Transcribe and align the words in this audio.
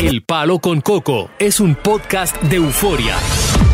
El 0.00 0.22
Palo 0.22 0.58
con 0.58 0.80
Coco 0.80 1.30
es 1.38 1.60
un 1.60 1.76
podcast 1.76 2.36
de 2.42 2.56
euforia. 2.56 3.16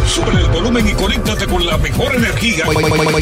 Sube 0.07 0.31
el 0.33 0.49
volumen 0.51 0.87
y 0.87 0.93
conéctate 0.93 1.47
con 1.47 1.67
la 1.67 1.79
mejor 1.79 2.15
energía. 2.15 2.65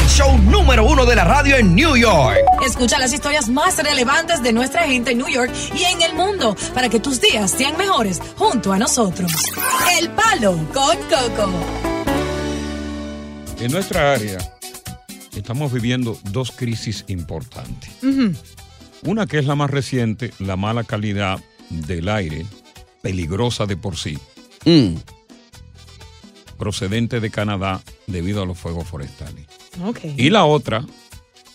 Show 0.07 0.37
número 0.37 0.85
uno 0.85 1.05
de 1.05 1.15
la 1.15 1.23
radio 1.23 1.55
en 1.55 1.73
New 1.73 1.95
York. 1.95 2.37
Escucha 2.65 2.99
las 2.99 3.13
historias 3.13 3.47
más 3.47 3.77
relevantes 3.77 4.43
de 4.43 4.51
nuestra 4.51 4.83
gente 4.83 5.11
en 5.11 5.19
New 5.19 5.29
York 5.29 5.51
y 5.73 5.83
en 5.83 6.01
el 6.01 6.13
mundo 6.13 6.55
para 6.73 6.89
que 6.89 6.99
tus 6.99 7.21
días 7.21 7.49
sean 7.49 7.77
mejores 7.77 8.21
junto 8.37 8.73
a 8.73 8.77
nosotros. 8.77 9.31
El 9.99 10.09
Palo 10.09 10.57
con 10.73 10.97
Coco. 10.97 11.51
En 13.59 13.71
nuestra 13.71 14.13
área 14.13 14.37
estamos 15.35 15.71
viviendo 15.71 16.19
dos 16.31 16.51
crisis 16.51 17.05
importantes. 17.07 17.89
Una 19.03 19.25
que 19.25 19.39
es 19.39 19.45
la 19.45 19.55
más 19.55 19.69
reciente, 19.69 20.33
la 20.39 20.57
mala 20.57 20.83
calidad 20.83 21.39
del 21.69 22.09
aire, 22.09 22.45
peligrosa 23.01 23.65
de 23.65 23.77
por 23.77 23.95
sí, 23.97 24.17
Mm. 24.65 24.95
procedente 26.57 27.19
de 27.21 27.29
Canadá 27.31 27.81
debido 28.07 28.43
a 28.43 28.45
los 28.45 28.57
fuegos 28.57 28.87
forestales. 28.87 29.45
Y 30.17 30.29
la 30.29 30.43
otra, 30.45 30.85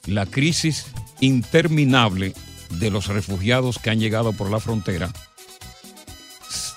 la 0.06 0.24
crisis 0.26 0.86
interminable 1.20 2.32
de 2.70 2.90
los 2.90 3.08
refugiados 3.08 3.78
que 3.78 3.90
han 3.90 4.00
llegado 4.00 4.32
por 4.32 4.50
la 4.50 4.60
frontera, 4.60 5.12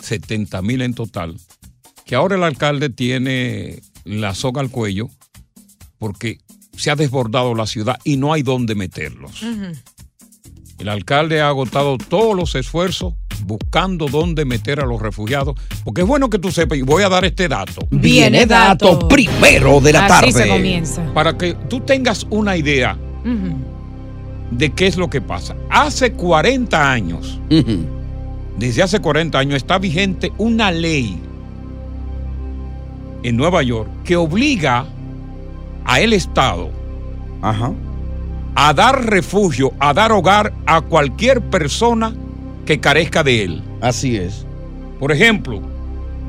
70 0.01 0.61
mil 0.61 0.81
en 0.81 0.93
total, 0.93 1.37
que 2.05 2.15
ahora 2.15 2.35
el 2.35 2.43
alcalde 2.43 2.89
tiene 2.89 3.81
la 4.03 4.33
soga 4.35 4.61
al 4.61 4.69
cuello 4.69 5.09
porque 5.97 6.39
se 6.75 6.91
ha 6.91 6.95
desbordado 6.95 7.55
la 7.55 7.65
ciudad 7.67 7.97
y 8.03 8.17
no 8.17 8.33
hay 8.33 8.43
dónde 8.43 8.75
meterlos. 8.75 9.41
El 10.77 10.89
alcalde 10.89 11.41
ha 11.41 11.47
agotado 11.49 11.97
todos 11.97 12.35
los 12.35 12.55
esfuerzos 12.55 13.15
buscando 13.45 14.07
dónde 14.07 14.45
meter 14.45 14.79
a 14.79 14.85
los 14.85 15.01
refugiados, 15.01 15.55
porque 15.83 16.01
es 16.01 16.07
bueno 16.07 16.29
que 16.29 16.39
tú 16.39 16.51
sepas, 16.51 16.77
y 16.77 16.81
voy 16.81 17.03
a 17.03 17.09
dar 17.09 17.25
este 17.25 17.47
dato, 17.47 17.87
Viene 17.91 18.45
dato 18.45 19.07
primero 19.07 19.79
de 19.79 19.93
la 19.93 20.05
Así 20.05 20.31
se 20.31 20.39
tarde. 20.39 20.49
comienza. 20.51 21.13
para 21.13 21.37
que 21.37 21.53
tú 21.69 21.79
tengas 21.81 22.25
una 22.29 22.55
idea 22.57 22.97
de 24.51 24.69
qué 24.71 24.87
es 24.87 24.97
lo 24.97 25.09
que 25.09 25.19
pasa. 25.21 25.55
Hace 25.69 26.13
40 26.13 26.91
años, 26.91 27.39
desde 28.57 28.83
hace 28.83 28.99
40 28.99 29.37
años, 29.37 29.55
está 29.57 29.77
vigente 29.77 30.31
una 30.37 30.71
ley 30.71 31.19
en 33.23 33.35
Nueva 33.35 33.61
York 33.63 33.89
que 34.03 34.15
obliga 34.15 34.85
a 35.85 35.99
el 35.99 36.13
Estado 36.13 36.69
Ajá. 37.41 37.71
a 38.55 38.73
dar 38.73 39.05
refugio, 39.05 39.73
a 39.79 39.93
dar 39.93 40.11
hogar 40.11 40.53
a 40.65 40.81
cualquier 40.81 41.41
persona 41.41 42.13
que 42.67 42.79
carezca 42.79 43.23
de 43.23 43.43
él. 43.43 43.63
Así 43.81 44.17
es. 44.17 44.45
Por 44.99 45.11
ejemplo, 45.11 45.61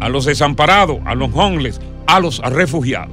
a 0.01 0.09
los 0.09 0.25
desamparados, 0.25 0.99
a 1.05 1.15
los 1.15 1.31
homeless, 1.35 1.81
a 2.07 2.21
los 2.21 2.39
refugiados. 2.39 3.13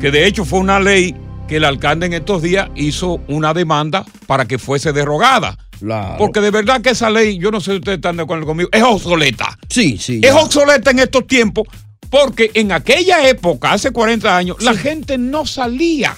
Que 0.00 0.10
de 0.10 0.26
hecho 0.26 0.44
fue 0.44 0.58
una 0.58 0.80
ley 0.80 1.14
que 1.46 1.56
el 1.56 1.64
alcalde 1.64 2.06
en 2.06 2.14
estos 2.14 2.42
días 2.42 2.68
hizo 2.74 3.20
una 3.28 3.54
demanda 3.54 4.04
para 4.26 4.46
que 4.46 4.58
fuese 4.58 4.92
derogada. 4.92 5.56
Claro. 5.78 6.16
Porque 6.18 6.40
de 6.40 6.50
verdad 6.50 6.80
que 6.80 6.90
esa 6.90 7.10
ley, 7.10 7.38
yo 7.38 7.50
no 7.52 7.60
sé 7.60 7.70
si 7.70 7.76
ustedes 7.78 7.98
están 7.98 8.16
de 8.16 8.24
acuerdo 8.24 8.44
conmigo, 8.44 8.68
es 8.72 8.82
obsoleta. 8.82 9.56
Sí, 9.68 9.96
sí. 9.98 10.16
Es 10.16 10.34
ya. 10.34 10.36
obsoleta 10.36 10.90
en 10.90 10.98
estos 10.98 11.26
tiempos 11.26 11.68
porque 12.10 12.50
en 12.54 12.72
aquella 12.72 13.28
época, 13.28 13.72
hace 13.72 13.90
40 13.90 14.36
años, 14.36 14.62
la 14.62 14.74
gente 14.74 15.18
no 15.18 15.46
salía 15.46 16.16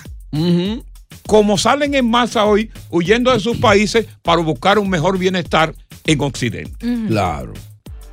como 1.26 1.58
salen 1.58 1.94
en 1.94 2.08
masa 2.08 2.44
hoy, 2.44 2.70
huyendo 2.90 3.32
de 3.32 3.40
sus 3.40 3.56
países 3.58 4.06
para 4.22 4.42
buscar 4.42 4.78
un 4.78 4.88
mejor 4.88 5.18
bienestar 5.18 5.74
en 6.12 6.20
Occidente. 6.20 6.86
Claro. 7.08 7.52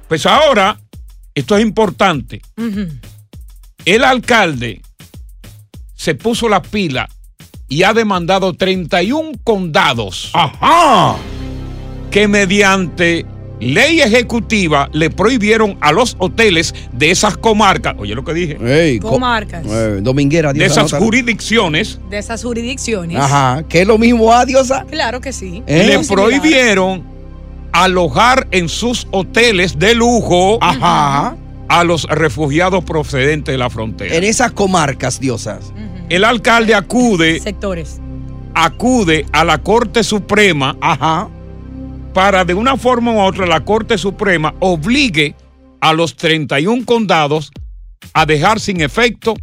Pues 0.07 0.25
ahora, 0.25 0.79
esto 1.35 1.55
es 1.57 1.61
importante, 1.63 2.41
el 3.85 4.03
alcalde 4.03 4.81
se 5.95 6.15
puso 6.15 6.47
la 6.49 6.61
pila 6.61 7.09
y 7.67 7.83
ha 7.83 7.93
demandado 7.93 8.53
31 8.53 9.31
condados 9.43 10.31
Ajá. 10.33 11.15
que 12.11 12.27
mediante 12.27 13.25
ley 13.59 13.99
ejecutiva 14.01 14.87
le 14.93 15.09
prohibieron 15.09 15.77
a 15.81 15.91
los 15.91 16.15
hoteles 16.19 16.73
de 16.93 17.11
esas 17.11 17.35
comarcas, 17.37 17.95
oye 17.97 18.13
lo 18.15 18.23
que 18.23 18.33
dije, 18.33 18.99
Comarcas. 19.01 19.65
eh, 19.67 19.99
dominguera, 20.01 20.53
de 20.53 20.59
Diosa, 20.59 20.73
esas 20.81 20.93
anótalo. 20.93 21.05
jurisdicciones, 21.05 21.99
De 22.09 22.19
esas 22.19 22.41
jurisdicciones. 22.43 23.17
Ajá. 23.17 23.63
Que 23.67 23.81
es 23.81 23.87
lo 23.87 23.97
mismo, 23.97 24.31
ah, 24.31 24.45
Diosa. 24.45 24.85
Claro 24.89 25.19
que 25.19 25.33
sí. 25.33 25.63
¿Eh? 25.67 25.87
le 25.87 25.99
prohibieron 26.07 27.03
alojar 27.83 28.47
en 28.51 28.69
sus 28.69 29.07
hoteles 29.11 29.77
de 29.77 29.93
lujo 29.93 30.57
Ajá. 30.61 31.35
a 31.69 31.83
los 31.83 32.03
refugiados 32.05 32.83
procedentes 32.83 33.53
de 33.53 33.57
la 33.59 33.69
frontera. 33.69 34.15
En 34.15 34.23
esas 34.23 34.51
comarcas, 34.51 35.19
Diosas. 35.19 35.71
El 36.09 36.23
alcalde 36.23 36.73
acude, 36.73 37.39
Sectores. 37.39 37.99
acude 38.55 39.27
a 39.31 39.43
la 39.43 39.59
Corte 39.59 40.03
Suprema 40.03 40.75
Ajá. 40.81 41.29
para 42.15 42.43
de 42.45 42.55
una 42.55 42.77
forma 42.77 43.11
u 43.11 43.19
otra 43.19 43.45
la 43.45 43.63
Corte 43.63 43.99
Suprema 43.99 44.55
obligue 44.59 45.35
a 45.79 45.93
los 45.93 46.15
31 46.15 46.83
condados 46.83 47.51
a 48.13 48.25
dejar 48.25 48.59
sin 48.59 48.81
efecto 48.81 49.35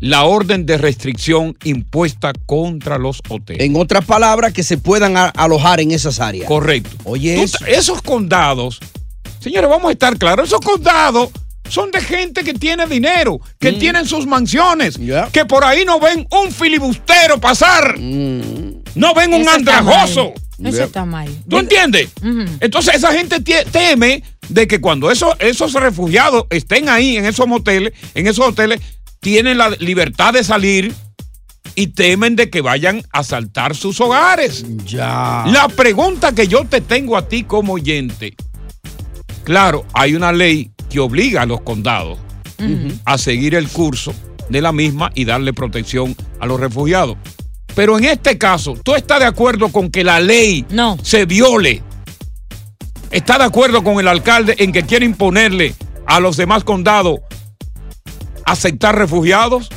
la 0.00 0.24
orden 0.24 0.66
de 0.66 0.78
restricción 0.78 1.56
impuesta 1.64 2.32
contra 2.46 2.98
los 2.98 3.20
hoteles. 3.28 3.62
En 3.64 3.76
otras 3.76 4.04
palabras, 4.04 4.52
que 4.52 4.62
se 4.62 4.78
puedan 4.78 5.16
alojar 5.16 5.80
en 5.80 5.90
esas 5.92 6.20
áreas. 6.20 6.46
Correcto. 6.46 6.96
Oye, 7.04 7.42
eso. 7.42 7.64
esos 7.66 8.02
condados, 8.02 8.78
señores, 9.40 9.68
vamos 9.70 9.88
a 9.88 9.92
estar 9.92 10.16
claros, 10.18 10.48
esos 10.48 10.60
condados 10.60 11.30
son 11.68 11.90
de 11.90 12.00
gente 12.00 12.44
que 12.44 12.54
tiene 12.54 12.86
dinero, 12.86 13.40
que 13.58 13.72
tienen 13.72 14.06
sus 14.06 14.24
mansiones, 14.26 14.98
Mm. 14.98 15.30
Que 15.32 15.44
por 15.44 15.64
ahí 15.64 15.84
no 15.84 15.98
ven 15.98 16.26
un 16.30 16.52
filibustero 16.52 17.40
pasar, 17.40 17.98
Mm. 17.98 18.82
no 18.94 19.14
ven 19.14 19.34
un 19.34 19.40
Eso 19.40 19.50
está 19.56 19.78
andrajoso. 19.78 20.24
mal. 20.58 20.72
Eso 20.72 20.84
está 20.84 21.04
mal. 21.04 21.28
¿Tú 21.48 21.58
entiendes? 21.58 22.08
Entonces 22.60 22.94
esa 22.94 23.12
gente 23.12 23.40
teme 23.70 24.22
de 24.48 24.66
que 24.66 24.80
cuando 24.80 25.10
esos, 25.10 25.34
esos 25.40 25.72
refugiados 25.74 26.44
estén 26.50 26.88
ahí 26.88 27.16
en 27.16 27.26
esos 27.26 27.46
moteles, 27.46 27.92
en 28.14 28.26
esos 28.26 28.46
hoteles, 28.46 28.80
tienen 29.26 29.58
la 29.58 29.70
libertad 29.70 30.34
de 30.34 30.44
salir 30.44 30.94
y 31.74 31.88
temen 31.88 32.36
de 32.36 32.48
que 32.48 32.60
vayan 32.60 33.02
a 33.12 33.18
asaltar 33.18 33.74
sus 33.74 34.00
hogares. 34.00 34.64
Ya. 34.84 35.42
La 35.48 35.66
pregunta 35.66 36.30
que 36.32 36.46
yo 36.46 36.64
te 36.64 36.80
tengo 36.80 37.16
a 37.16 37.26
ti 37.26 37.42
como 37.42 37.72
oyente, 37.72 38.36
claro, 39.42 39.84
hay 39.94 40.14
una 40.14 40.30
ley 40.32 40.70
que 40.88 41.00
obliga 41.00 41.42
a 41.42 41.46
los 41.46 41.60
condados 41.62 42.20
a 43.04 43.18
seguir 43.18 43.56
el 43.56 43.66
curso 43.68 44.14
de 44.48 44.60
la 44.62 44.70
misma 44.70 45.10
y 45.12 45.24
darle 45.24 45.52
protección 45.52 46.14
a 46.38 46.46
los 46.46 46.60
refugiados. 46.60 47.16
Pero 47.74 47.98
en 47.98 48.04
este 48.04 48.38
caso, 48.38 48.74
¿tú 48.80 48.94
estás 48.94 49.18
de 49.18 49.26
acuerdo 49.26 49.70
con 49.72 49.90
que 49.90 50.04
la 50.04 50.20
ley 50.20 50.64
No. 50.70 50.98
se 51.02 51.24
viole? 51.24 51.82
¿Estás 53.10 53.38
de 53.38 53.44
acuerdo 53.44 53.82
con 53.82 53.98
el 53.98 54.06
alcalde 54.06 54.54
en 54.58 54.70
que 54.70 54.84
quiere 54.84 55.04
imponerle 55.04 55.74
a 56.06 56.20
los 56.20 56.36
demás 56.36 56.62
condados 56.62 57.18
aceptar 58.46 58.96
refugiados? 58.96 59.68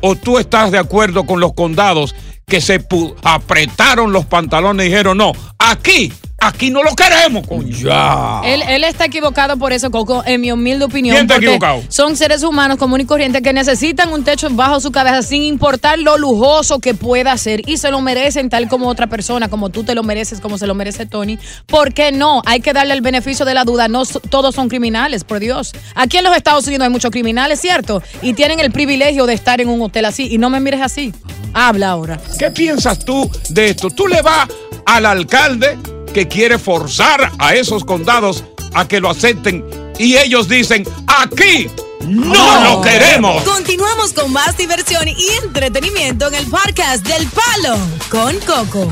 ¿O 0.00 0.16
tú 0.16 0.38
estás 0.38 0.72
de 0.72 0.78
acuerdo 0.78 1.24
con 1.26 1.40
los 1.40 1.54
condados 1.54 2.14
que 2.46 2.60
se 2.60 2.84
apretaron 3.22 4.12
los 4.12 4.24
pantalones 4.24 4.86
y 4.86 4.88
dijeron, 4.88 5.18
no, 5.18 5.32
aquí 5.58 6.12
aquí 6.38 6.70
no 6.70 6.82
lo 6.82 6.94
queremos, 6.94 7.46
coño. 7.46 7.76
Ya. 7.76 8.40
Él, 8.44 8.62
él 8.68 8.84
está 8.84 9.06
equivocado 9.06 9.56
por 9.56 9.72
eso, 9.72 9.90
Coco, 9.90 10.22
en 10.24 10.40
mi 10.40 10.52
humilde 10.52 10.84
opinión. 10.84 11.14
¿Quién 11.14 11.26
está 11.26 11.36
equivocado? 11.36 11.82
Son 11.88 12.16
seres 12.16 12.42
humanos 12.42 12.78
comunes 12.78 13.04
y 13.04 13.08
corrientes 13.08 13.42
que 13.42 13.52
necesitan 13.52 14.12
un 14.12 14.24
techo 14.24 14.48
bajo 14.50 14.80
su 14.80 14.92
cabeza 14.92 15.22
sin 15.22 15.42
importar 15.42 15.98
lo 15.98 16.16
lujoso 16.16 16.78
que 16.78 16.94
pueda 16.94 17.36
ser 17.36 17.68
y 17.68 17.76
se 17.76 17.90
lo 17.90 18.00
merecen 18.00 18.48
tal 18.48 18.68
como 18.68 18.88
otra 18.88 19.08
persona, 19.08 19.48
como 19.48 19.70
tú 19.70 19.84
te 19.84 19.94
lo 19.94 20.02
mereces, 20.02 20.40
como 20.40 20.58
se 20.58 20.66
lo 20.66 20.74
merece 20.74 21.06
Tony. 21.06 21.38
¿Por 21.66 21.92
qué 21.92 22.12
no? 22.12 22.42
Hay 22.46 22.60
que 22.60 22.72
darle 22.72 22.94
el 22.94 23.00
beneficio 23.00 23.44
de 23.44 23.54
la 23.54 23.64
duda. 23.64 23.88
No 23.88 24.04
todos 24.06 24.54
son 24.54 24.68
criminales, 24.68 25.24
por 25.24 25.40
Dios. 25.40 25.72
Aquí 25.94 26.18
en 26.18 26.24
los 26.24 26.36
Estados 26.36 26.66
Unidos 26.66 26.84
hay 26.84 26.90
muchos 26.90 27.10
criminales, 27.10 27.60
¿cierto? 27.60 28.02
Y 28.22 28.34
tienen 28.34 28.60
el 28.60 28.70
privilegio 28.70 29.26
de 29.26 29.34
estar 29.34 29.60
en 29.60 29.68
un 29.68 29.82
hotel 29.82 30.04
así. 30.04 30.28
Y 30.30 30.38
no 30.38 30.50
me 30.50 30.60
mires 30.60 30.80
así. 30.80 31.12
Habla 31.52 31.90
ahora. 31.90 32.20
¿Qué 32.38 32.50
piensas 32.50 33.04
tú 33.04 33.28
de 33.48 33.70
esto? 33.70 33.90
Tú 33.90 34.06
le 34.06 34.22
vas 34.22 34.48
al 34.86 35.06
alcalde 35.06 35.76
que 36.12 36.28
quiere 36.28 36.58
forzar 36.58 37.32
a 37.38 37.54
esos 37.54 37.84
condados 37.84 38.44
a 38.74 38.86
que 38.86 39.00
lo 39.00 39.10
acepten 39.10 39.64
y 39.98 40.16
ellos 40.16 40.48
dicen, 40.48 40.84
aquí 41.06 41.68
no 42.06 42.64
lo 42.64 42.80
queremos. 42.80 43.42
Continuamos 43.42 44.12
con 44.12 44.32
más 44.32 44.56
diversión 44.56 45.08
y 45.08 45.28
entretenimiento 45.42 46.28
en 46.28 46.34
el 46.34 46.46
podcast 46.46 47.06
del 47.06 47.26
Palo 47.28 47.76
con 48.08 48.38
Coco. 48.40 48.88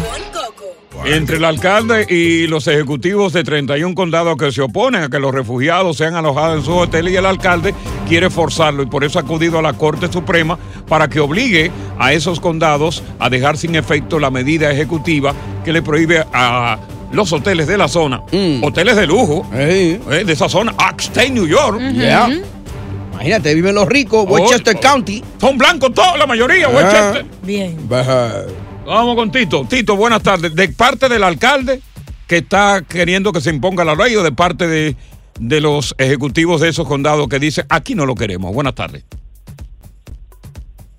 Entre 1.05 1.37
el 1.37 1.45
alcalde 1.45 2.07
y 2.09 2.47
los 2.47 2.67
ejecutivos 2.67 3.33
de 3.33 3.45
31 3.45 3.95
condados 3.95 4.37
que 4.37 4.51
se 4.51 4.63
oponen 4.63 5.05
a 5.05 5.09
que 5.09 5.21
los 5.21 5.33
refugiados 5.33 5.99
sean 5.99 6.17
alojados 6.17 6.59
en 6.59 6.65
su 6.65 6.73
hotel 6.73 7.09
y 7.09 7.17
el 7.17 7.27
alcalde 7.27 7.75
quiere 8.09 8.31
forzarlo 8.31 8.83
y 8.83 8.87
por 8.87 9.05
eso 9.05 9.19
ha 9.19 9.23
acudido 9.23 9.59
a 9.59 9.63
la 9.63 9.75
Corte 9.75 10.11
Suprema 10.11 10.59
para 10.89 11.09
que 11.09 11.21
obligue 11.21 11.71
a 11.99 12.13
esos 12.13 12.41
condados 12.41 13.03
a 13.19 13.29
dejar 13.29 13.57
sin 13.57 13.77
efecto 13.77 14.19
la 14.19 14.31
medida 14.31 14.71
ejecutiva 14.73 15.35
que 15.65 15.73
le 15.73 15.83
prohíbe 15.83 16.25
a 16.33 16.79
los 17.17 17.33
hoteles 17.33 17.67
de 17.67 17.77
la 17.79 17.89
zona, 17.89 18.23
hoteles 18.63 18.95
de 18.97 19.07
lujo, 19.07 19.45
eh, 19.55 19.99
de 20.25 20.33
esa 20.33 20.49
zona, 20.49 20.73
Upstate 20.73 21.31
New 21.31 21.47
York. 21.47 21.81
Ya. 21.95 22.29
Imagínate, 23.13 23.55
viven 23.55 23.75
los 23.75 23.89
ricos, 23.89 24.27
Westchester 24.29 24.79
County. 24.79 25.25
Son 25.41 25.57
blancos 25.59 25.93
todos, 25.95 26.19
la 26.19 26.27
mayoría, 26.27 26.67
Ah. 26.67 26.71
Westchester. 26.77 27.27
Bien. 27.43 27.77
Vamos 27.89 29.17
con 29.17 29.33
Tito. 29.33 29.67
Tito, 29.69 29.97
buenas 29.97 30.23
tardes. 30.23 30.55
De 30.55 30.69
parte 30.69 31.09
del 31.09 31.25
alcalde 31.25 31.81
que 32.27 32.37
está 32.39 32.83
queriendo 32.87 33.33
que 33.33 33.41
se 33.41 33.51
imponga 33.51 33.85
la 33.85 33.95
ley 33.95 34.15
o 34.17 34.23
de 34.23 34.33
parte 34.33 34.69
de, 34.69 34.95
de 35.41 35.61
los 35.61 35.95
ejecutivos 35.99 36.61
de 36.61 36.69
esos 36.69 36.87
condados 36.87 37.27
que 37.29 37.39
dicen 37.39 37.65
aquí 37.69 37.95
no 37.95 38.05
lo 38.07 38.15
queremos. 38.15 38.53
Buenas 38.55 38.75
tardes. 38.75 39.05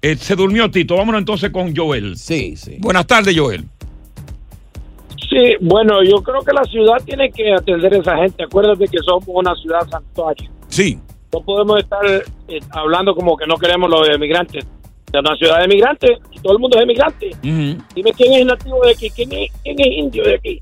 Eh, 0.01 0.17
se 0.19 0.35
durmió 0.35 0.69
Tito. 0.71 0.95
Vámonos 0.95 1.19
entonces 1.19 1.49
con 1.51 1.75
Joel. 1.75 2.17
Sí, 2.17 2.55
sí. 2.57 2.77
Buenas 2.79 3.07
tardes, 3.07 3.35
Joel. 3.37 3.65
Sí, 5.29 5.55
bueno, 5.61 6.03
yo 6.03 6.21
creo 6.23 6.41
que 6.41 6.53
la 6.53 6.63
ciudad 6.63 6.97
tiene 7.05 7.29
que 7.31 7.53
atender 7.53 7.93
a 7.93 7.97
esa 7.97 8.15
gente. 8.17 8.43
Acuérdate 8.43 8.85
que 8.87 8.97
somos 8.99 9.25
una 9.27 9.53
ciudad 9.55 9.81
santuario. 9.89 10.49
Sí. 10.69 10.97
No 11.33 11.41
podemos 11.41 11.79
estar 11.79 12.05
eh, 12.05 12.59
hablando 12.71 13.13
como 13.13 13.35
que 13.35 13.45
no 13.45 13.55
queremos 13.57 13.89
los 13.89 14.07
emigrantes. 14.09 14.65
Es 15.11 15.19
una 15.19 15.35
ciudad 15.35 15.59
de 15.61 15.67
migrantes, 15.67 16.11
todo 16.41 16.53
el 16.53 16.59
mundo 16.59 16.77
es 16.77 16.83
emigrante. 16.83 17.31
Dime 17.41 18.13
quién 18.15 18.33
es 18.33 18.45
nativo 18.45 18.81
de 18.83 18.91
aquí, 18.91 19.09
quién 19.09 19.31
es, 19.33 19.51
quién 19.63 19.79
es 19.79 19.87
indio 19.87 20.23
de 20.23 20.35
aquí. 20.35 20.61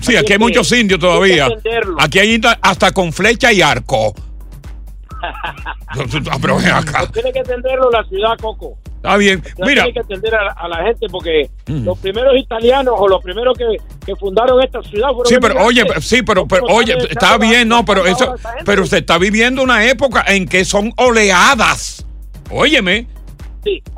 Sí, 0.00 0.16
aquí 0.16 0.32
hay 0.34 0.38
muchos 0.38 0.70
indios 0.72 1.00
todavía. 1.00 1.46
hay. 1.46 1.52
Aquí 1.98 2.18
hay 2.18 2.40
hasta 2.62 2.92
con 2.92 3.12
flecha 3.12 3.52
y 3.52 3.62
arco. 3.62 4.14
Pero 6.42 6.56
ven 6.56 6.66
acá. 6.66 7.06
Tiene 7.12 7.32
que 7.32 7.40
atenderlo 7.40 7.90
la 7.90 8.04
ciudad, 8.04 8.36
Coco. 8.40 8.76
Está 8.96 9.16
bien. 9.16 9.42
Mira, 9.58 9.84
Tiene 9.84 9.92
que 9.92 10.00
atender 10.00 10.34
a, 10.34 10.52
a 10.52 10.68
la 10.68 10.82
gente 10.84 11.06
porque 11.10 11.50
Mm. 11.66 11.84
los 11.86 11.98
primeros 11.98 12.36
italianos 12.36 12.94
o 12.98 13.08
los 13.08 13.22
primeros 13.22 13.56
que, 13.56 13.64
que 14.04 14.14
fundaron 14.16 14.62
esta 14.62 14.82
ciudad 14.82 15.08
Sí, 15.24 15.36
pero 15.40 15.64
oye, 15.64 15.84
sí, 16.00 16.22
pero, 16.22 16.46
pero 16.46 16.62
¿Cómo 16.62 16.76
oye, 16.76 16.96
está 17.10 17.38
bien, 17.38 17.68
no, 17.68 17.84
pero 17.84 18.06
eso, 18.06 18.34
pero 18.64 18.86
se 18.86 18.98
está 18.98 19.18
viviendo 19.18 19.62
una 19.62 19.84
época 19.86 20.24
en 20.26 20.46
que 20.46 20.64
son 20.64 20.92
oleadas. 20.96 22.06
Óyeme. 22.50 23.06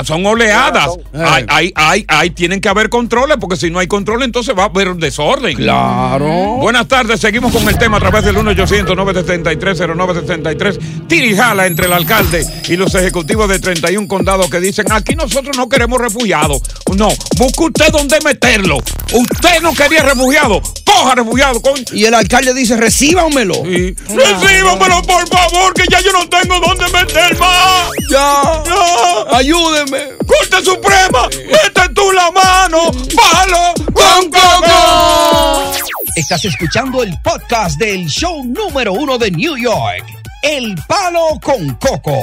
Son 0.05 0.25
oleadas. 0.27 0.91
Hay, 1.15 1.45
hay, 1.49 1.73
hay, 1.75 2.05
hay- 2.09 2.31
tienen 2.31 2.61
que 2.61 2.69
haber 2.69 2.89
controles, 2.91 3.37
porque 3.41 3.57
si 3.57 3.71
no 3.71 3.79
hay 3.79 3.87
control, 3.87 4.23
entonces 4.23 4.55
va 4.57 4.65
a 4.65 4.67
haber 4.67 4.89
un 4.89 5.01
desorden. 5.01 5.57
Claro. 5.57 6.27
Buenas 6.59 6.87
tardes, 6.89 7.21
seguimos 7.21 7.53
con 7.53 7.67
el 7.69 7.79
tema 7.79 7.97
a 7.97 8.01
través 8.01 8.25
del 8.25 8.37
1-800-973-0973. 8.37 11.07
Tirijala 11.09 11.67
entre 11.67 11.87
el 11.87 11.93
alcalde 11.93 12.47
y 12.69 12.77
los 12.77 12.95
ejecutivos 12.95 13.49
de 13.49 13.59
31 13.59 14.07
condados 14.09 14.51
que 14.51 14.61
dicen: 14.61 14.91
aquí 14.93 15.15
nosotros 15.15 15.57
no 15.57 15.69
queremos 15.69 16.01
refugiados. 16.01 16.63
No, 16.97 17.09
busque 17.37 17.65
usted 17.65 17.89
dónde 17.93 18.19
meterlo. 18.25 18.79
Usted 19.13 19.61
no 19.63 19.75
quería 19.75 20.03
refugiados. 20.03 20.73
Coja 20.85 21.15
refugiados. 21.15 21.61
Con... 21.63 21.75
Y 21.93 22.05
el 22.05 22.15
alcalde 22.15 22.55
dice, 22.55 22.77
recíbanmelo. 22.77 23.55
Recíbamelo, 23.65 25.03
por 25.03 25.29
favor, 25.29 25.75
que 25.75 25.85
ya 25.91 26.01
yo 26.01 26.13
no 26.13 26.29
tengo 26.29 26.59
dónde 26.61 26.85
meter 26.93 27.39
más. 27.39 27.91
Ya. 28.11 28.63
Ya. 28.65 29.39
Ayúdeme. 29.57 30.09
Corte 30.27 30.63
Suprema, 30.63 31.29
mete 31.31 31.95
tú 31.95 32.13
la 32.13 32.31
mano. 32.31 32.91
Palo 33.17 33.73
con 33.93 34.31
coco. 34.31 35.73
Estás 36.15 36.45
escuchando 36.45 37.03
el 37.03 37.19
podcast 37.23 37.79
del 37.79 38.07
show 38.07 38.45
número 38.45 38.93
uno 38.93 39.17
de 39.17 39.31
New 39.31 39.57
York, 39.57 40.05
El 40.43 40.75
Palo 40.87 41.41
con 41.43 41.71
Coco. 41.77 42.19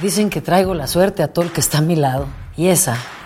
Dicen 0.00 0.30
que 0.30 0.40
traigo 0.40 0.74
la 0.74 0.86
suerte 0.86 1.24
a 1.24 1.28
todo 1.32 1.44
el 1.44 1.50
que 1.50 1.60
está 1.60 1.78
a 1.78 1.82
mi 1.82 1.96
lado. 1.96 2.28
Y 2.56 2.68
esa 2.68 2.96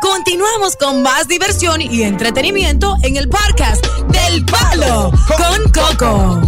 Continuamos 0.00 0.76
con 0.76 1.02
más 1.02 1.28
diversión 1.28 1.82
y 1.82 2.02
entretenimiento 2.02 2.96
en 3.02 3.16
el 3.16 3.28
podcast 3.28 3.84
del 4.08 4.44
Palo 4.46 5.10
con 5.36 5.72
Coco. 5.72 6.40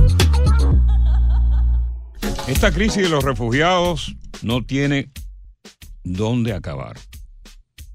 Esta 2.47 2.73
crisis 2.73 3.03
de 3.03 3.09
los 3.11 3.23
refugiados 3.23 4.17
no 4.43 4.65
tiene 4.65 5.11
dónde 6.03 6.55
acabar. 6.55 6.97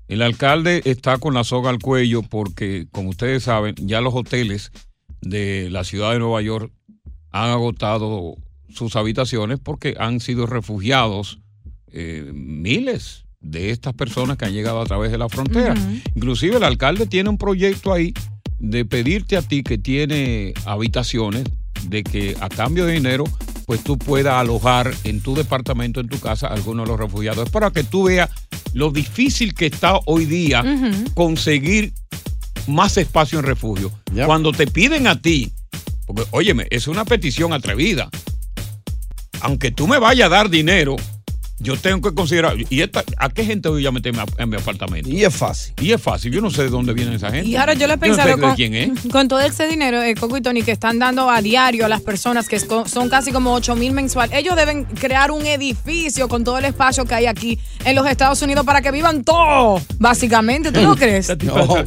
El 0.08 0.22
alcalde 0.22 0.82
está 0.86 1.18
con 1.18 1.34
la 1.34 1.44
soga 1.44 1.70
al 1.72 1.80
cuello 1.80 2.22
porque, 2.22 2.88
como 2.92 3.10
ustedes 3.10 3.44
saben, 3.44 3.74
ya 3.78 4.00
los 4.00 4.14
hoteles 4.14 4.72
de 5.22 5.70
la 5.72 5.84
ciudad 5.84 6.12
de 6.12 6.20
Nueva 6.20 6.42
York 6.42 6.72
han 7.32 7.50
agotado 7.50 8.36
sus 8.70 8.96
habitaciones 8.96 9.60
porque 9.60 9.96
han 10.00 10.20
sido 10.20 10.46
refugiados 10.46 11.40
eh, 11.92 12.30
miles 12.34 13.27
de 13.50 13.72
estas 13.72 13.94
personas 13.94 14.38
que 14.38 14.46
han 14.46 14.54
llegado 14.54 14.82
a 14.82 14.86
través 14.86 15.12
de 15.12 15.18
la 15.18 15.30
frontera. 15.30 15.74
Inclusive 16.16 16.58
el 16.58 16.64
alcalde 16.64 17.08
tiene 17.08 17.30
un 17.30 17.38
proyecto 17.38 17.94
ahí 17.94 18.14
de 18.60 18.86
pedirte 18.86 19.38
a 19.38 19.42
ti 19.42 19.64
que 19.64 19.78
tiene 19.78 20.54
habitaciones, 20.66 21.44
de 21.84 22.04
que 22.04 22.36
a 22.42 22.50
cambio 22.50 22.86
de 22.86 22.94
dinero, 22.94 23.24
pues 23.66 23.84
tú 23.84 23.98
puedas 23.98 24.36
alojar 24.36 24.94
en 25.04 25.22
tu 25.22 25.36
departamento, 25.36 26.00
en 26.00 26.10
tu 26.10 26.20
casa, 26.20 26.48
a 26.48 26.54
algunos 26.54 26.86
de 26.86 26.92
los 26.92 27.00
refugiados. 27.00 27.46
Es 27.46 27.52
para 27.52 27.72
que 27.72 27.84
tú 27.84 28.04
veas 28.04 28.30
lo 28.74 28.92
difícil 28.92 29.54
que 29.54 29.68
está 29.68 30.00
hoy 30.06 30.26
día 30.26 30.64
conseguir 31.14 31.94
más 32.68 32.98
espacio 32.98 33.40
en 33.40 33.46
refugio. 33.46 33.92
Cuando 34.26 34.52
te 34.52 34.68
piden 34.68 35.08
a 35.08 35.22
ti, 35.22 35.54
porque 36.06 36.24
óyeme, 36.32 36.68
es 36.70 36.88
una 36.88 37.06
petición 37.06 37.54
atrevida. 37.54 38.10
Aunque 39.42 39.72
tú 39.72 39.88
me 39.88 40.00
vayas 40.00 40.28
a 40.28 40.30
dar 40.30 40.50
dinero, 40.50 40.96
yo 41.60 41.76
tengo 41.76 42.02
que 42.10 42.16
considerar, 42.16 42.56
¿y 42.70 42.82
esta, 42.82 43.04
a 43.18 43.30
qué 43.30 43.44
gente 43.44 43.70
voy 43.70 43.86
a 43.86 43.92
meterme 43.92 44.20
a- 44.22 44.42
en 44.44 44.50
mi 44.50 44.58
apartamento? 44.58 45.10
Y 45.10 45.24
es 45.24 45.36
fácil. 45.36 45.74
Y 45.82 45.92
es 45.92 46.02
fácil, 46.02 46.32
yo 46.32 46.42
no 46.42 46.52
sé 46.52 46.64
de 46.64 46.70
dónde 46.70 46.94
viene 46.94 47.16
esa 47.16 47.32
gente. 47.32 47.48
Y 47.50 47.56
ahora 47.56 47.74
yo 47.74 47.88
lo 47.88 47.94
he 47.94 47.98
no 47.98 48.16
sé 48.16 48.38
con, 48.38 48.56
quién 48.56 48.74
es. 48.76 48.90
con 49.12 49.28
todo 49.28 49.40
ese 49.40 49.68
dinero, 49.68 50.02
eh, 50.04 50.14
Coco 50.16 50.38
y 50.38 50.42
Tony, 50.42 50.62
que 50.62 50.72
están 50.72 51.00
dando 51.00 51.30
a 51.30 51.42
diario 51.42 51.86
a 51.86 51.90
las 51.90 52.02
personas, 52.02 52.48
que 52.48 52.60
son 52.60 53.10
casi 53.10 53.32
como 53.32 53.54
8 53.54 53.76
mil 53.76 53.92
mensual. 53.94 54.30
Ellos 54.34 54.56
deben 54.56 54.86
crear 54.86 55.32
un 55.32 55.46
edificio 55.46 56.28
con 56.28 56.44
todo 56.44 56.58
el 56.60 56.66
espacio 56.66 57.06
que 57.06 57.16
hay 57.16 57.26
aquí 57.26 57.60
en 57.86 57.96
los 57.96 58.06
Estados 58.08 58.42
Unidos 58.42 58.66
para 58.66 58.82
que 58.82 58.92
vivan 58.92 59.24
todos, 59.24 59.82
básicamente. 60.00 60.72
¿Tú 60.72 60.82
no 60.82 60.96
crees? 60.96 61.28
No. 61.44 61.78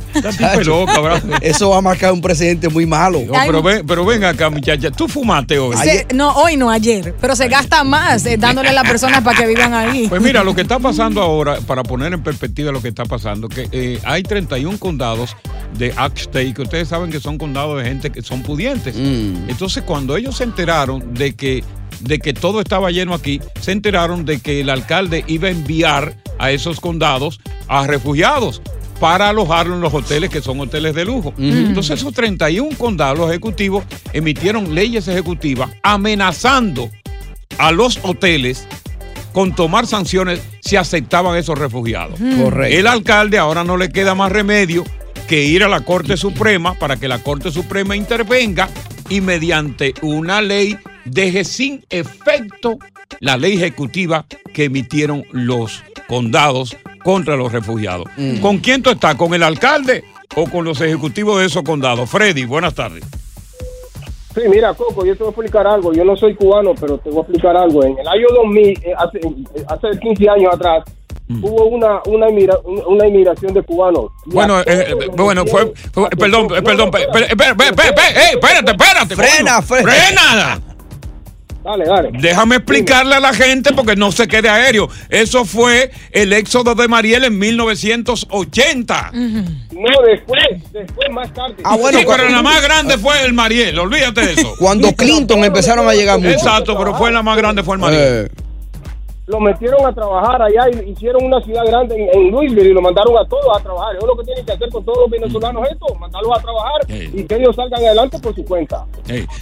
Eso 1.40 1.70
va 1.70 1.78
a 1.78 1.80
marcar 1.82 2.12
un 2.12 2.20
precedente 2.20 2.68
muy 2.68 2.86
malo. 2.86 3.20
No, 3.26 3.34
pero, 3.46 3.62
ven, 3.62 3.86
pero 3.86 4.04
ven 4.04 4.24
acá, 4.24 4.50
muchacha, 4.50 4.90
tú 4.90 5.06
fumaste 5.08 5.58
hoy. 5.58 5.76
Se- 5.76 6.06
no, 6.14 6.32
hoy 6.34 6.56
no, 6.56 6.70
ayer. 6.70 7.14
Pero 7.20 7.36
se 7.36 7.48
gasta 7.48 7.84
más 7.84 8.24
eh, 8.26 8.36
dándole 8.38 8.68
a 8.70 8.72
las 8.72 8.88
personas 8.88 9.22
para 9.22 9.38
que 9.38 9.46
vivan 9.46 9.59
tiran 9.68 9.74
ahí. 9.74 10.08
Pues 10.08 10.22
mira, 10.22 10.44
lo 10.44 10.54
que 10.54 10.62
está 10.62 10.78
pasando 10.78 11.20
ahora, 11.20 11.58
para 11.60 11.82
poner 11.82 12.12
en 12.12 12.22
perspectiva 12.22 12.72
lo 12.72 12.82
que 12.82 12.88
está 12.88 13.04
pasando, 13.04 13.48
que 13.48 13.68
eh, 13.72 13.98
hay 14.04 14.22
31 14.22 14.78
condados 14.78 15.36
de 15.78 15.94
State 16.16 16.54
que 16.54 16.62
ustedes 16.62 16.88
saben 16.88 17.10
que 17.10 17.20
son 17.20 17.38
condados 17.38 17.80
de 17.82 17.88
gente 17.88 18.10
que 18.10 18.22
son 18.22 18.42
pudientes. 18.42 18.96
Entonces, 18.96 19.82
cuando 19.84 20.16
ellos 20.16 20.36
se 20.36 20.44
enteraron 20.44 21.14
de 21.14 21.34
que, 21.34 21.64
de 22.00 22.18
que 22.18 22.32
todo 22.32 22.60
estaba 22.60 22.90
lleno 22.90 23.14
aquí, 23.14 23.40
se 23.60 23.72
enteraron 23.72 24.24
de 24.24 24.40
que 24.40 24.60
el 24.60 24.70
alcalde 24.70 25.24
iba 25.26 25.48
a 25.48 25.50
enviar 25.50 26.14
a 26.38 26.50
esos 26.50 26.80
condados 26.80 27.40
a 27.68 27.86
refugiados 27.86 28.62
para 28.98 29.30
alojarlos 29.30 29.76
en 29.76 29.80
los 29.80 29.94
hoteles 29.94 30.30
que 30.30 30.42
son 30.42 30.60
hoteles 30.60 30.94
de 30.94 31.04
lujo. 31.04 31.32
Entonces 31.38 31.98
esos 31.98 32.12
31 32.12 32.76
condados 32.76 33.18
los 33.18 33.30
ejecutivos 33.30 33.84
emitieron 34.12 34.74
leyes 34.74 35.08
ejecutivas 35.08 35.70
amenazando 35.82 36.90
a 37.58 37.72
los 37.72 37.98
hoteles 38.02 38.66
con 39.32 39.54
tomar 39.54 39.86
sanciones 39.86 40.40
si 40.60 40.76
aceptaban 40.76 41.36
esos 41.36 41.58
refugiados. 41.58 42.18
Correcto. 42.18 42.76
El 42.76 42.86
alcalde 42.86 43.38
ahora 43.38 43.64
no 43.64 43.76
le 43.76 43.90
queda 43.90 44.14
más 44.14 44.32
remedio 44.32 44.84
que 45.28 45.44
ir 45.44 45.62
a 45.62 45.68
la 45.68 45.82
Corte 45.82 46.16
Suprema 46.16 46.74
para 46.74 46.96
que 46.96 47.08
la 47.08 47.22
Corte 47.22 47.50
Suprema 47.50 47.94
intervenga 47.96 48.68
y 49.08 49.20
mediante 49.20 49.94
una 50.02 50.40
ley 50.40 50.76
deje 51.04 51.44
sin 51.44 51.84
efecto 51.90 52.78
la 53.20 53.36
ley 53.36 53.54
ejecutiva 53.54 54.26
que 54.52 54.64
emitieron 54.64 55.24
los 55.30 55.82
condados 56.08 56.76
contra 57.02 57.36
los 57.36 57.52
refugiados. 57.52 58.08
¿Con 58.40 58.58
quién 58.58 58.82
tú 58.82 58.90
estás? 58.90 59.14
¿Con 59.14 59.34
el 59.34 59.42
alcalde 59.42 60.04
o 60.36 60.46
con 60.46 60.64
los 60.64 60.80
ejecutivos 60.80 61.40
de 61.40 61.46
esos 61.46 61.62
condados? 61.62 62.08
Freddy, 62.10 62.44
buenas 62.44 62.74
tardes. 62.74 63.04
Sí, 64.34 64.42
mira, 64.48 64.72
Coco, 64.74 65.04
yo 65.04 65.14
te 65.16 65.24
voy 65.24 65.28
a 65.28 65.30
explicar 65.30 65.66
algo. 65.66 65.92
Yo 65.92 66.04
no 66.04 66.16
soy 66.16 66.34
cubano, 66.34 66.72
pero 66.80 66.98
te 66.98 67.10
voy 67.10 67.18
a 67.18 67.22
explicar 67.22 67.56
algo. 67.56 67.82
En 67.84 67.98
el 67.98 68.06
año 68.06 68.26
2000, 68.34 68.78
eh, 68.84 68.94
hace, 68.96 69.18
eh, 69.18 69.64
hace 69.68 69.98
15 69.98 70.28
años 70.28 70.54
atrás, 70.54 70.84
hubo 71.42 71.64
una, 71.66 72.00
una, 72.06 72.28
inmigra- 72.28 72.58
una- 72.64 73.06
inmigración 73.06 73.54
de 73.54 73.62
cubanos. 73.62 74.06
Bueno, 74.26 74.60
eh, 74.60 74.64
eh, 74.66 74.94
bueno, 75.16 75.44
fue, 75.46 75.72
perdón, 76.18 76.48
perdón, 76.48 76.90
pe- 76.90 77.06
pe- 77.12 77.36
pe- 77.36 77.54
pe- 77.54 77.72
pe- 77.72 77.92
pe- 77.92 78.20
ey, 78.20 78.34
espérate, 78.34 78.70
espérate. 78.72 79.14
Frena, 79.16 79.62
frena. 79.62 79.90
frena. 79.92 80.60
Dale, 81.62 81.84
dale. 81.84 82.10
Déjame 82.14 82.56
explicarle 82.56 83.14
a 83.16 83.20
la 83.20 83.34
gente 83.34 83.72
porque 83.72 83.94
no 83.94 84.10
se 84.12 84.26
quede 84.26 84.48
aéreo. 84.48 84.88
Eso 85.08 85.44
fue 85.44 85.90
el 86.10 86.32
éxodo 86.32 86.74
de 86.74 86.88
Mariel 86.88 87.24
en 87.24 87.38
1980. 87.38 89.10
No, 89.12 90.02
después, 90.06 90.42
después, 90.72 91.10
más 91.10 91.32
tarde. 91.34 91.56
Ah, 91.64 91.76
bueno, 91.76 91.98
sí, 91.98 92.04
pero 92.08 92.28
la 92.28 92.42
más 92.42 92.62
grande 92.62 92.96
fue 92.96 93.22
el 93.24 93.32
Mariel, 93.32 93.78
olvídate 93.78 94.26
de 94.26 94.32
eso. 94.32 94.54
Cuando 94.58 94.92
Clinton 94.92 95.44
empezaron 95.44 95.88
a 95.88 95.94
llegar 95.94 96.18
muchos. 96.18 96.34
Exacto, 96.34 96.76
pero 96.78 96.94
fue 96.94 97.10
la 97.10 97.22
más 97.22 97.36
grande, 97.36 97.62
fue 97.62 97.76
el 97.76 97.80
Mariel. 97.80 98.02
Eh, 98.02 98.28
Lo 99.30 99.40
metieron 99.40 99.86
a 99.86 99.94
trabajar 99.94 100.42
allá 100.42 100.62
y 100.72 100.90
hicieron 100.90 101.24
una 101.24 101.40
ciudad 101.42 101.64
grande 101.66 101.94
en, 101.94 102.18
en 102.20 102.30
Louisville 102.30 102.70
y 102.70 102.74
lo 102.74 102.82
mandaron 102.82 103.16
a 103.16 103.26
todos 103.28 103.44
a 103.56 103.62
trabajar. 103.62 103.96
Eso 103.96 104.04
es 104.04 104.08
lo 104.08 104.16
que 104.18 104.24
tienen 104.24 104.44
que 104.44 104.52
hacer 104.52 104.68
con 104.70 104.84
todos 104.84 104.98
los 105.02 105.10
venezolanos 105.10 105.62
esto, 105.70 105.94
mandarlos 105.94 106.38
a 106.38 106.42
trabajar 106.42 106.80
y 106.90 107.24
que 107.24 107.34
ellos 107.36 107.54
salgan 107.56 107.80
adelante 107.84 108.18
por 108.18 108.34
su 108.34 108.44
cuenta. 108.44 108.84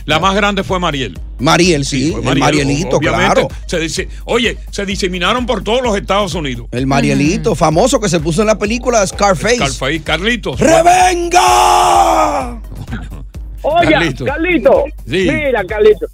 La 0.04 0.18
más 0.18 0.34
grande 0.34 0.62
fue 0.62 0.78
Mariel. 0.78 1.18
Mariel, 1.40 1.84
sí, 1.84 2.14
el 2.14 2.38
Marielito, 2.38 2.96
obviamente. 2.96 3.34
claro. 3.34 3.48
Se 3.66 3.78
dice, 3.78 4.08
oye, 4.24 4.58
se 4.70 4.84
diseminaron 4.84 5.46
por 5.46 5.62
todos 5.62 5.82
los 5.82 5.96
Estados 5.96 6.34
Unidos. 6.34 6.66
El 6.72 6.86
Marielito, 6.86 7.54
famoso 7.54 8.00
que 8.00 8.08
se 8.08 8.20
puso 8.20 8.42
en 8.42 8.48
la 8.48 8.58
película 8.58 9.06
Scarface. 9.06 9.56
Scarface, 9.56 10.02
Carlitos. 10.02 10.58
¡Revenga! 10.60 12.60
Oye, 13.62 13.90
Carlito. 13.90 14.24
Carlito, 14.24 14.84
Sí. 15.06 15.28
mira, 15.30 15.64
Carlito. 15.64 16.06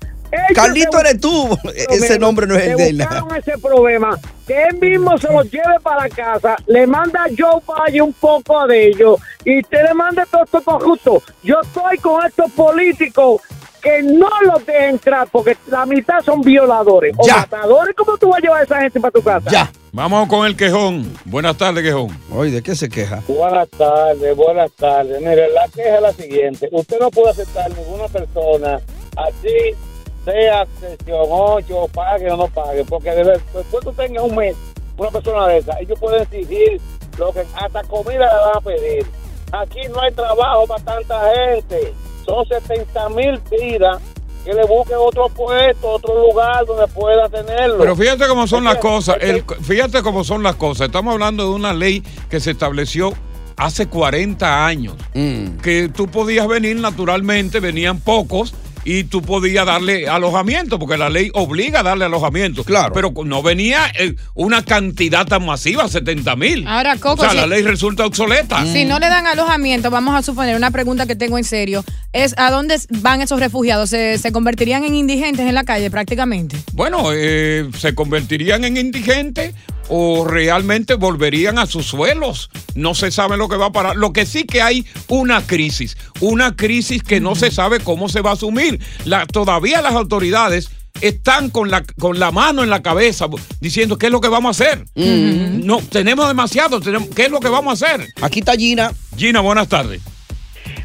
Carlito 0.55 0.99
eres 1.01 1.21
tú. 1.21 1.57
Ese 1.91 2.19
nombre 2.19 2.47
no 2.47 2.55
es 2.57 2.67
el 2.69 2.77
de 2.77 2.89
él. 2.89 3.07
ese 3.39 3.59
problema, 3.59 4.19
que 4.47 4.63
él 4.65 4.79
mismo 4.81 5.17
se 5.19 5.33
los 5.33 5.51
lleve 5.51 5.79
para 5.83 6.09
casa, 6.09 6.57
le 6.67 6.87
manda 6.87 7.25
a 7.25 7.29
Joe 7.37 7.61
Valle 7.67 8.03
un 8.03 8.13
poco 8.13 8.67
de 8.67 8.89
ellos 8.89 9.21
y 9.45 9.63
te 9.63 9.83
le 9.83 9.95
manda 9.95 10.27
todo 10.27 10.45
esto 10.45 10.63
corrupto. 10.63 11.23
Yo 11.43 11.61
estoy 11.63 11.99
con 11.99 12.25
estos 12.27 12.51
políticos 12.53 13.41
que 13.83 14.03
no 14.03 14.29
los 14.47 14.65
dejen 14.65 14.91
entrar 14.91 15.29
porque 15.31 15.57
la 15.67 15.85
mitad 15.85 16.23
son 16.25 16.41
violadores 16.41 17.15
o 17.19 17.27
Ya. 17.27 17.37
matadores. 17.39 17.95
¿Cómo 17.95 18.17
tú 18.17 18.31
vas 18.31 18.39
a 18.39 18.41
llevar 18.41 18.61
a 18.61 18.65
esa 18.65 18.81
gente 18.81 18.99
para 18.99 19.13
tu 19.13 19.23
casa? 19.23 19.51
Ya. 19.51 19.71
Vamos 19.93 20.27
con 20.29 20.45
el 20.47 20.57
quejón. 20.57 21.13
Buenas 21.27 21.57
tardes, 21.57 21.85
quejón. 21.85 22.09
Oye, 22.33 22.51
¿de 22.51 22.63
qué 22.63 22.75
se 22.75 22.89
queja? 22.89 23.23
Buenas 23.29 23.69
tardes, 23.71 24.35
buenas 24.35 24.73
tardes. 24.73 25.21
Mire, 25.21 25.49
la 25.51 25.69
queja 25.69 25.97
es 25.97 26.03
la 26.03 26.13
siguiente. 26.13 26.69
Usted 26.73 26.99
no 26.99 27.11
puede 27.11 27.31
aceptar 27.31 27.71
ninguna 27.71 28.09
persona 28.09 28.81
así, 29.17 29.77
sea 30.25 30.67
sección 30.81 31.27
8, 31.29 31.89
pague 31.93 32.31
o 32.31 32.37
no 32.37 32.47
pague, 32.49 32.85
porque 32.85 33.11
después 33.11 33.85
tú 33.85 33.93
tengas 33.93 34.23
un 34.25 34.35
mes, 34.37 34.57
una 34.97 35.11
persona 35.11 35.47
de 35.49 35.59
esa, 35.59 35.79
ellos 35.81 35.99
pueden 35.99 36.23
exigir 36.23 36.81
lo 37.19 37.33
que 37.33 37.45
hasta 37.55 37.83
comida 37.85 38.13
le 38.19 38.41
van 38.47 38.57
a 38.57 38.61
pedir. 38.61 39.07
Aquí 39.53 39.81
no 39.93 40.01
hay 40.01 40.13
trabajo 40.13 40.67
para 40.67 40.83
tanta 40.85 41.21
gente. 41.35 41.93
Son 42.27 42.45
70 42.47 43.09
mil 43.11 43.41
vidas 43.51 44.01
que 44.45 44.53
le 44.53 44.65
busquen 44.67 44.97
otro 44.99 45.29
puesto, 45.29 45.89
otro 45.89 46.19
lugar 46.27 46.67
donde 46.67 46.87
pueda 46.89 47.29
tenerlo. 47.29 47.79
Pero 47.79 47.95
fíjate 47.97 48.27
cómo 48.27 48.47
son 48.47 48.65
las 48.65 48.77
cosas. 48.79 49.17
el- 49.21 49.45
fíjate 49.63 50.03
cómo 50.03 50.25
son 50.25 50.43
las 50.43 50.57
cosas. 50.57 50.87
Estamos 50.89 51.13
hablando 51.13 51.45
de 51.45 51.51
una 51.51 51.73
ley 51.73 52.03
que 52.29 52.41
se 52.41 52.51
estableció 52.51 53.13
hace 53.57 53.87
40 53.87 54.67
años. 54.67 54.95
Mm. 55.15 55.59
Que 55.59 55.89
tú 55.89 56.09
podías 56.09 56.47
venir 56.49 56.77
naturalmente, 56.77 57.61
venían 57.61 58.01
pocos. 58.01 58.55
Y 58.85 59.05
tú 59.05 59.23
podías 59.23 59.65
darle 59.67 60.09
alojamiento, 60.09 60.79
porque 60.79 60.97
la 60.99 61.09
ley 61.09 61.31
obliga 61.35 61.81
a 61.81 61.83
darle 61.83 62.05
alojamiento. 62.05 62.65
Claro. 62.65 62.93
Pero 62.93 63.13
no 63.25 63.43
venía 63.43 63.81
eh, 63.99 64.15
una 64.35 64.63
cantidad 64.63 65.27
tan 65.27 65.45
masiva, 65.47 65.89
70 65.89 66.37
mil. 66.37 66.67
Ahora, 66.67 66.97
Coco, 66.97 67.15
O 67.15 67.25
sea, 67.25 67.31
si- 67.31 67.37
la 67.37 67.47
ley 67.47 67.63
resulta 67.63 68.05
obsoleta. 68.05 68.65
Si 68.67 68.85
no 68.85 68.99
le 68.99 69.07
dan 69.09 69.27
alojamiento, 69.27 69.91
vamos 69.91 70.15
a 70.15 70.23
suponer 70.23 70.55
una 70.57 70.71
pregunta 70.71 71.07
que 71.07 71.17
tengo 71.17 71.39
en 71.39 71.45
serio, 71.45 71.85
es 72.13 72.35
¿a 72.39 72.51
dónde 72.51 72.79
van 73.01 73.23
esos 73.23 73.41
refugiados? 73.41 73.91
¿Se, 73.91 74.19
se 74.19 74.33
convertirían 74.33 74.85
en 74.85 74.95
indigentes 74.95 75.47
en 75.47 75.55
la 75.55 75.65
calle 75.65 75.91
prácticamente? 75.91 76.57
Bueno, 76.73 77.09
eh, 77.13 77.69
se 77.79 77.95
convertirían 77.95 78.65
en 78.65 78.77
indigentes 78.77 79.55
o 79.89 80.25
realmente 80.25 80.95
volverían 80.95 81.59
a 81.59 81.67
sus 81.67 81.87
suelos. 81.87 82.51
No 82.75 82.95
se 82.95 83.11
sabe 83.11 83.37
lo 83.37 83.49
que 83.49 83.57
va 83.57 83.67
a 83.67 83.73
parar. 83.73 83.97
Lo 83.97 84.13
que 84.13 84.27
sí 84.27 84.45
que 84.45 84.63
hay 84.63 84.87
una 85.09 85.47
crisis, 85.47 85.97
una 86.21 86.57
crisis 86.57 87.03
que 87.03 87.21
no 87.21 87.35
se 87.35 87.51
sabe 87.51 87.81
cómo 87.81 88.09
se 88.09 88.21
va 88.21 88.31
a 88.31 88.35
asumir. 88.35 88.81
La, 89.05 89.27
todavía 89.27 89.83
las 89.83 89.95
autoridades 89.95 90.71
están 91.01 91.51
con 91.51 91.71
la, 91.71 91.83
con 91.99 92.19
la 92.19 92.31
mano 92.31 92.63
en 92.63 92.71
la 92.71 92.83
cabeza 92.83 93.27
diciendo 93.61 93.99
qué 93.99 94.07
es 94.07 94.13
lo 94.13 94.21
que 94.21 94.29
vamos 94.29 94.61
a 94.61 94.65
hacer. 94.65 94.85
No, 94.95 95.79
tenemos 95.79 96.29
demasiado, 96.29 96.81
tenemos, 96.81 97.09
¿qué 97.15 97.25
es 97.25 97.31
lo 97.31 97.41
que 97.41 97.49
vamos 97.49 97.83
a 97.83 97.87
hacer? 97.87 98.09
Aquí 98.23 98.41
está 98.41 98.55
Gina. 98.55 98.93
Gina, 99.17 99.41
buenas 99.41 99.69
tardes. 99.69 100.01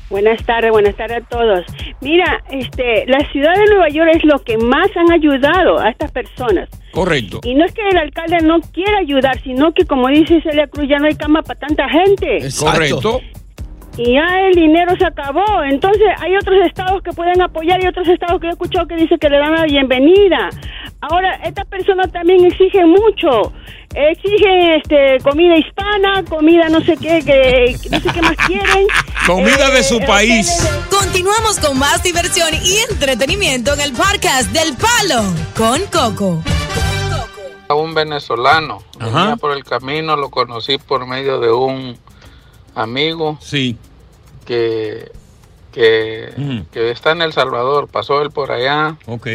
Buenas 0.10 0.44
tardes, 0.44 0.72
buenas 0.72 0.96
tardes 0.96 1.24
a 1.24 1.28
todos. 1.28 1.66
Mira, 2.02 2.44
este, 2.50 3.06
la 3.06 3.20
ciudad 3.32 3.54
de 3.56 3.66
Nueva 3.66 3.90
York 3.90 4.10
es 4.16 4.24
lo 4.24 4.40
que 4.40 4.58
más 4.58 4.88
han 4.96 5.12
ayudado 5.12 5.80
a 5.80 5.90
estas 5.90 6.12
personas. 6.12 6.68
Correcto. 6.92 7.40
Y 7.44 7.54
no 7.54 7.66
es 7.66 7.74
que 7.74 7.88
el 7.88 7.98
alcalde 7.98 8.40
no 8.42 8.60
quiera 8.60 8.98
ayudar, 9.00 9.40
sino 9.44 9.72
que 9.74 9.86
como 9.86 10.08
dice 10.08 10.42
Celia 10.42 10.68
Cruz, 10.68 10.88
ya 10.90 10.98
no 10.98 11.06
hay 11.06 11.16
cama 11.16 11.44
para 11.44 11.60
tanta 11.60 11.88
gente. 11.90 12.40
Correcto. 12.60 13.22
Y 14.00 14.14
ya 14.14 14.26
el 14.48 14.56
dinero 14.56 14.96
se 14.98 15.06
acabó. 15.06 15.64
Entonces 15.70 16.08
hay 16.20 16.36
otros 16.38 16.56
estados 16.66 17.02
que 17.04 17.12
pueden 17.12 17.42
apoyar 17.42 17.84
y 17.84 17.88
otros 17.88 18.08
estados 18.08 18.40
que 18.40 18.48
he 18.48 18.52
escuchado 18.52 18.88
que 18.88 18.96
dicen 18.96 19.20
que 19.20 19.30
le 19.30 19.38
dan 19.38 19.54
la 19.54 19.66
bienvenida. 19.66 20.50
Ahora, 21.02 21.36
estas 21.44 21.66
personas 21.68 22.10
también 22.12 22.46
exigen 22.46 22.90
mucho. 22.90 23.52
Exigen 23.94 24.72
este, 24.82 25.18
comida 25.24 25.58
hispana, 25.58 26.24
comida 26.30 26.70
no 26.70 26.80
sé 26.82 26.96
qué, 26.98 27.22
que, 27.26 27.76
no 27.90 28.00
sé 28.00 28.10
qué 28.14 28.22
más 28.22 28.36
quieren. 28.48 28.88
Comida 29.26 29.70
de 29.72 29.84
su 29.84 29.98
Eh, 29.98 30.06
país. 30.08 30.70
Continuamos 30.90 31.60
con 31.60 31.78
más 31.78 32.02
diversión 32.04 32.50
y 32.64 32.78
entretenimiento 32.92 33.74
en 33.74 33.82
el 33.82 33.92
podcast 33.94 34.52
del 34.52 34.76
Palo 34.78 35.24
con 35.58 35.82
Coco. 35.92 36.42
a 37.68 37.74
un 37.76 37.94
venezolano. 37.94 38.80
Ajá. 39.00 39.20
Venía 39.22 39.36
por 39.36 39.52
el 39.52 39.64
camino, 39.64 40.16
lo 40.16 40.30
conocí 40.30 40.78
por 40.78 41.06
medio 41.06 41.40
de 41.40 41.52
un 41.52 41.98
amigo. 42.76 43.38
Sí. 43.42 43.78
Que, 44.50 45.12
que, 45.72 46.90
está 46.90 47.12
en 47.12 47.22
El 47.22 47.34
Salvador. 47.34 47.88
Pasó 47.88 48.22
él 48.24 48.32
por 48.32 48.52
allá. 48.52 48.98
Ok. 49.06 49.28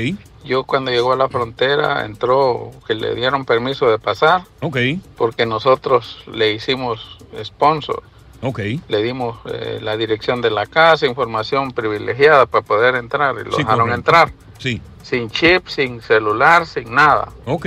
Yo 0.44 0.64
cuando 0.64 0.90
llegó 0.90 1.12
a 1.12 1.16
la 1.16 1.28
frontera 1.28 2.04
entró, 2.04 2.72
que 2.86 2.94
le 2.94 3.14
dieron 3.14 3.44
permiso 3.44 3.88
de 3.88 3.98
pasar. 4.00 4.42
Ok. 4.60 4.76
Porque 5.16 5.46
nosotros 5.46 6.24
le 6.32 6.52
hicimos 6.52 7.18
sponsor. 7.44 8.02
Ok. 8.42 8.58
Le 8.88 9.02
dimos 9.04 9.38
eh, 9.46 9.78
la 9.80 9.96
dirección 9.96 10.42
de 10.42 10.50
la 10.50 10.66
casa, 10.66 11.06
información 11.06 11.70
privilegiada 11.70 12.46
para 12.46 12.64
poder 12.64 12.96
entrar. 12.96 13.36
Y 13.40 13.44
lo 13.44 13.52
Sí, 13.52 13.58
dejaron 13.58 13.86
correcto. 13.88 13.94
entrar. 13.94 14.32
Sí. 14.58 14.82
Sin 15.02 15.30
chip, 15.30 15.68
sin 15.68 16.00
celular, 16.02 16.66
sin 16.66 16.92
nada. 16.94 17.28
Ok. 17.46 17.66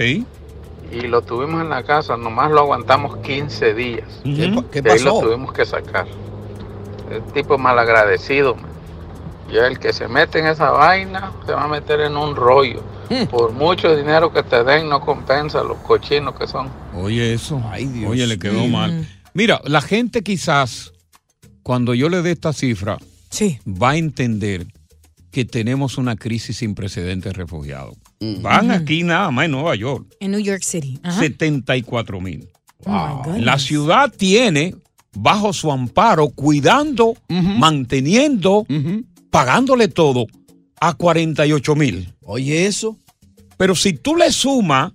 y 0.90 1.02
lo 1.02 1.22
tuvimos 1.22 1.62
en 1.62 1.70
la 1.70 1.84
casa, 1.84 2.16
nomás 2.18 2.50
lo 2.52 2.60
aguantamos 2.62 3.18
15 3.18 3.74
días. 3.74 4.08
¿Qué, 4.24 4.52
pa- 4.56 4.64
qué 4.72 4.82
De 4.82 4.92
ahí 4.92 5.00
lo 5.00 5.16
pasó? 5.16 5.26
tuvimos 5.28 5.52
que 5.54 5.66
sacar. 5.66 6.08
El 7.12 7.24
tipo 7.34 7.58
malagradecido. 7.58 8.56
man. 8.56 8.66
Ya 9.52 9.66
el 9.68 9.80
que 9.80 9.94
se 9.94 10.08
mete 10.08 10.40
en 10.40 10.48
esa 10.48 10.72
vaina 10.72 11.32
se 11.46 11.54
va 11.54 11.64
a 11.64 11.68
meter 11.68 12.02
en 12.02 12.18
un 12.18 12.36
rollo. 12.36 12.84
Por 13.32 13.54
mucho 13.54 13.96
dinero 13.96 14.34
que 14.34 14.44
te 14.44 14.64
den, 14.66 14.90
no 14.90 15.00
compensa 15.00 15.64
los 15.64 15.78
cochinos 15.78 16.36
que 16.36 16.46
son. 16.48 16.70
Oye, 16.94 17.34
eso. 17.34 17.62
Oye, 18.06 18.28
le 18.28 18.38
quedó 18.38 18.68
mal. 18.68 19.08
Mira, 19.34 19.62
la 19.64 19.80
gente 19.80 20.24
quizás, 20.24 20.92
cuando 21.64 21.94
yo 21.94 22.10
le 22.10 22.22
dé 22.22 22.32
esta 22.32 22.52
cifra, 22.52 22.98
va 23.66 23.92
a 23.92 23.96
entender 23.98 24.68
que 25.32 25.46
tenemos 25.46 25.98
una 25.98 26.18
crisis 26.18 26.58
sin 26.58 26.76
precedentes 26.76 27.32
de 27.32 27.38
refugiados. 27.38 27.96
Van 28.42 28.66
Ujú. 28.72 28.80
aquí 28.82 29.04
nada 29.04 29.32
más 29.32 29.46
en 29.46 29.52
Nueva 29.52 29.76
York. 29.76 30.08
En 30.20 30.32
New 30.32 30.40
York 30.42 30.64
City. 30.64 31.00
Ajá. 31.04 31.20
74 31.20 32.20
mil. 32.20 32.50
Oh. 32.86 33.24
La 33.38 33.58
ciudad 33.60 34.12
tiene 34.12 34.76
bajo 35.16 35.54
su 35.54 35.72
amparo, 35.72 36.30
cuidando, 36.30 37.16
manteniendo, 37.30 38.66
pagándole 39.30 39.88
todo 39.88 40.28
a 40.80 40.94
48 40.94 41.76
mil. 41.76 42.14
Oye, 42.24 42.66
eso. 42.66 42.98
Pero 43.58 43.76
si 43.76 43.94
tú 43.94 44.16
le 44.16 44.32
sumas 44.32 44.92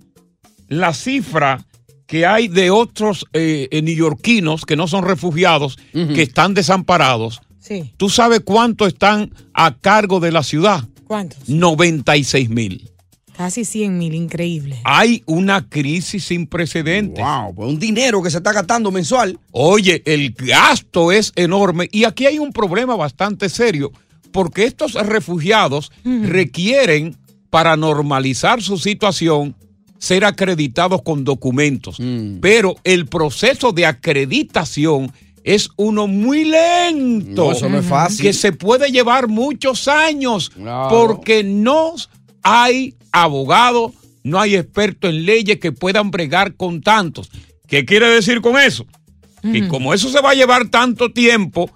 la 0.69 0.92
cifra 0.95 1.64
que 2.07 2.26
hay 2.26 2.49
de 2.49 2.71
otros 2.71 3.26
eh, 3.33 3.69
eh, 3.71 3.83
neoyorquinos 3.83 4.64
que 4.64 4.76
no 4.76 4.87
son 4.87 5.04
refugiados, 5.04 5.78
que 5.92 6.23
están 6.23 6.54
desamparados, 6.54 7.40
Sí. 7.59 7.92
¿tú 7.97 8.09
sabes 8.11 8.40
cuánto 8.45 8.88
están 8.88 9.33
a 9.54 9.76
cargo 9.76 10.19
de 10.19 10.33
la 10.33 10.42
ciudad? 10.42 10.83
¿Cuántos? 11.07 11.49
96 11.49 12.50
mil. 12.50 12.90
Casi 13.37 13.65
100 13.65 13.97
mil, 13.99 14.15
increíble. 14.15 14.79
Hay 14.85 15.23
una 15.27 15.69
crisis 15.69 16.25
sin 16.25 16.47
precedentes. 16.47 17.25
Wow, 17.25 17.55
pues 17.55 17.69
un 17.71 17.79
dinero 17.79 18.23
que 18.23 18.31
se 18.31 18.37
está 18.39 18.53
gastando 18.53 18.91
mensual. 18.91 19.39
Oye, 19.51 20.03
el 20.05 20.33
gasto 20.33 21.11
es 21.12 21.33
enorme 21.35 21.89
y 21.91 22.05
aquí 22.05 22.27
hay 22.27 22.39
un 22.39 22.53
problema 22.53 22.95
bastante 22.95 23.49
serio, 23.49 23.91
porque 24.33 24.65
estos 24.65 24.95
refugiados 24.95 25.91
requieren, 26.05 27.17
para 27.51 27.77
normalizar 27.77 28.62
su 28.62 28.79
situación, 28.79 29.55
ser 29.99 30.25
acreditados 30.25 31.03
con 31.03 31.23
documentos. 31.25 31.99
Pero 32.41 32.77
el 32.85 33.07
proceso 33.07 33.73
de 33.73 33.87
acreditación 33.87 35.12
es 35.45 35.69
uno 35.77 36.07
muy 36.07 36.45
lento. 36.45 37.47
No, 37.47 37.53
eso 37.53 37.69
no 37.69 37.79
es 37.79 37.87
fácil. 37.87 38.23
Que 38.23 38.33
se 38.33 38.53
puede 38.53 38.91
llevar 38.91 39.29
muchos 39.29 39.89
años 39.89 40.51
Claro. 40.51 40.89
porque 40.91 41.43
no 41.45 41.95
hay 42.42 42.96
abogados, 43.12 43.92
no 44.25 44.40
hay 44.40 44.56
expertos 44.56 45.11
en 45.11 45.25
leyes 45.25 45.58
que 45.58 45.72
puedan 45.72 46.11
bregar 46.11 46.54
con 46.54 46.80
tantos. 46.80 47.30
¿Qué 47.66 47.84
quiere 47.84 48.08
decir 48.08 48.40
con 48.40 48.58
eso? 48.58 48.87
Que 49.42 49.66
como 49.66 49.92
eso 49.92 50.08
se 50.08 50.20
va 50.20 50.30
a 50.30 50.34
llevar 50.34 50.68
tanto 50.68 51.12
tiempo, 51.12 51.70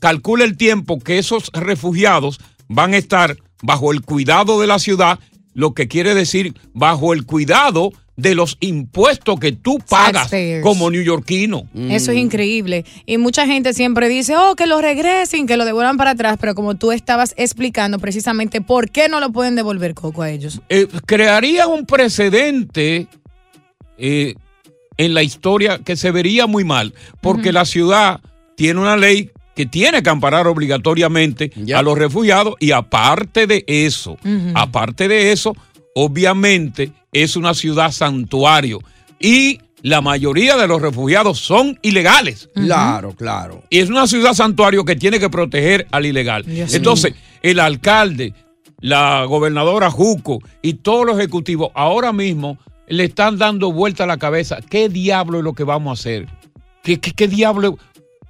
calcula 0.00 0.44
el 0.44 0.58
tiempo 0.58 0.98
que 0.98 1.18
esos 1.18 1.50
refugiados 1.54 2.40
van 2.68 2.92
a 2.92 2.98
estar 2.98 3.38
bajo 3.62 3.92
el 3.92 4.02
cuidado 4.02 4.60
de 4.60 4.66
la 4.66 4.78
ciudad, 4.78 5.18
lo 5.54 5.72
que 5.72 5.88
quiere 5.88 6.14
decir 6.14 6.54
bajo 6.74 7.14
el 7.14 7.24
cuidado 7.24 7.92
de 8.16 8.34
los 8.34 8.56
impuestos 8.60 9.38
que 9.38 9.52
tú 9.52 9.78
pagas 9.78 10.12
Taxpayers. 10.22 10.62
como 10.62 10.90
neoyorquino. 10.90 11.68
Eso 11.74 12.12
es 12.12 12.18
increíble. 12.18 12.84
Y 13.04 13.18
mucha 13.18 13.46
gente 13.46 13.74
siempre 13.74 14.08
dice, 14.08 14.34
oh, 14.36 14.56
que 14.56 14.66
lo 14.66 14.80
regresen, 14.80 15.46
que 15.46 15.56
lo 15.56 15.64
devuelvan 15.64 15.96
para 15.98 16.12
atrás, 16.12 16.38
pero 16.40 16.54
como 16.54 16.76
tú 16.76 16.92
estabas 16.92 17.34
explicando 17.36 17.98
precisamente 17.98 18.60
por 18.60 18.90
qué 18.90 19.08
no 19.08 19.20
lo 19.20 19.30
pueden 19.32 19.54
devolver, 19.54 19.94
Coco, 19.94 20.22
a 20.22 20.30
ellos. 20.30 20.60
eh, 20.70 20.86
crearía 21.04 21.66
un 21.66 21.84
precedente 21.84 23.06
eh, 23.98 24.34
en 24.96 25.14
la 25.14 25.22
historia 25.22 25.78
que 25.78 25.96
se 25.96 26.10
vería 26.10 26.46
muy 26.46 26.64
mal, 26.64 26.94
porque 27.20 27.52
la 27.52 27.64
ciudad 27.66 28.20
tiene 28.56 28.80
una 28.80 28.96
ley 28.96 29.30
que 29.54 29.66
tiene 29.66 30.02
que 30.02 30.10
amparar 30.10 30.46
obligatoriamente 30.46 31.50
a 31.74 31.82
los 31.82 31.96
refugiados 31.98 32.54
y 32.60 32.72
aparte 32.72 33.46
de 33.46 33.64
eso, 33.66 34.18
aparte 34.54 35.08
de 35.08 35.32
eso, 35.32 35.54
obviamente 35.98 36.92
es 37.10 37.36
una 37.36 37.54
ciudad 37.54 37.90
santuario 37.90 38.80
y 39.18 39.60
la 39.80 40.02
mayoría 40.02 40.56
de 40.58 40.68
los 40.68 40.82
refugiados 40.82 41.38
son 41.38 41.78
ilegales. 41.80 42.50
Claro, 42.54 43.14
claro. 43.14 43.62
Y 43.70 43.78
es 43.78 43.88
una 43.88 44.06
ciudad 44.06 44.34
santuario 44.34 44.84
que 44.84 44.96
tiene 44.96 45.18
que 45.18 45.30
proteger 45.30 45.86
al 45.92 46.04
ilegal. 46.04 46.44
Dios 46.44 46.74
Entonces, 46.74 47.14
el 47.40 47.60
alcalde, 47.60 48.34
la 48.80 49.24
gobernadora 49.24 49.90
Juco 49.90 50.40
y 50.60 50.74
todos 50.74 51.06
los 51.06 51.18
ejecutivos 51.18 51.70
ahora 51.74 52.12
mismo 52.12 52.58
le 52.88 53.04
están 53.04 53.38
dando 53.38 53.72
vuelta 53.72 54.04
a 54.04 54.06
la 54.06 54.18
cabeza. 54.18 54.58
¿Qué 54.68 54.90
diablo 54.90 55.38
es 55.38 55.44
lo 55.44 55.54
que 55.54 55.64
vamos 55.64 55.98
a 55.98 56.00
hacer? 56.00 56.26
¿Qué, 56.82 57.00
qué, 57.00 57.12
qué 57.12 57.26
diablo? 57.26 57.78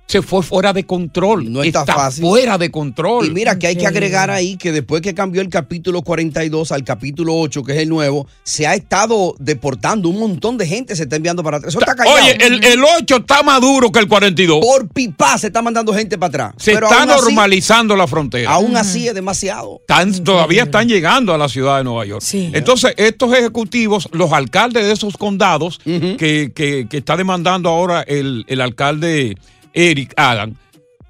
Se 0.07 0.23
fue 0.23 0.43
fuera 0.43 0.73
de 0.73 0.85
control. 0.87 1.53
No 1.53 1.63
está, 1.65 1.85
fácil. 1.85 2.23
fuera 2.25 2.57
de 2.59 2.71
control. 2.71 3.27
Y 3.27 3.31
mira 3.31 3.59
que 3.59 3.67
hay 3.67 3.77
que 3.77 3.87
agregar 3.89 4.31
ahí 4.31 4.57
que 4.57 4.71
después 4.71 5.03
que 5.03 5.15
cambió 5.15 5.43
el 5.43 5.49
capítulo 5.49 6.03
42 6.03 6.71
al 6.71 6.85
capítulo 6.85 7.35
8, 7.37 7.65
que 7.65 7.73
es 7.73 7.79
el 7.79 7.89
nuevo, 7.89 8.27
se 8.45 8.67
ha 8.69 8.75
estado 8.75 9.35
deportando 9.41 10.09
un 10.09 10.21
montón 10.21 10.59
de 10.59 10.67
gente, 10.67 10.95
se 10.95 11.03
está 11.05 11.17
enviando 11.17 11.43
para 11.43 11.57
atrás. 11.57 11.73
Eso 11.73 11.81
está 11.81 11.95
callado. 11.97 12.17
Oye, 12.19 12.37
el, 12.41 12.63
el 12.65 12.85
8 13.01 13.17
está 13.17 13.43
más 13.43 13.61
duro 13.61 13.91
que 13.91 13.99
el 13.99 14.07
42. 14.07 14.61
Por 14.65 14.89
pipa 14.89 15.37
se 15.39 15.49
está 15.49 15.61
mandando 15.61 15.93
gente 15.93 16.17
para 16.19 16.29
atrás. 16.29 16.55
Se 16.57 16.73
Pero 16.75 16.87
está 16.87 17.01
aún 17.03 17.11
así- 17.11 17.23
normalizando 17.25 17.97
la 17.97 18.07
frontera. 18.07 18.51
Aún 18.53 18.77
así 18.77 19.09
es 19.09 19.15
demasiado. 19.15 19.81
Están- 19.81 20.23
todavía 20.23 20.63
están 20.65 20.89
llegando 20.89 21.35
a 21.35 21.39
la 21.39 21.49
ciudad 21.49 21.79
de 21.79 21.85
Nueva 21.85 22.05
York. 22.07 22.23
Entonces, 22.33 22.95
estos 22.97 23.33
ejecutivos, 23.35 24.09
los 24.13 24.33
alcaldes 24.33 24.85
de 24.87 24.93
esos 24.93 25.17
condados 25.17 25.81
que, 25.85 26.53
que- 26.55 26.87
que 26.89 26.97
está 26.97 27.17
demandando 27.17 27.69
ahora 27.71 28.03
el, 28.03 28.45
el 28.47 28.61
alcalde 28.61 29.37
Eric 29.77 30.15
Adam, 30.17 30.55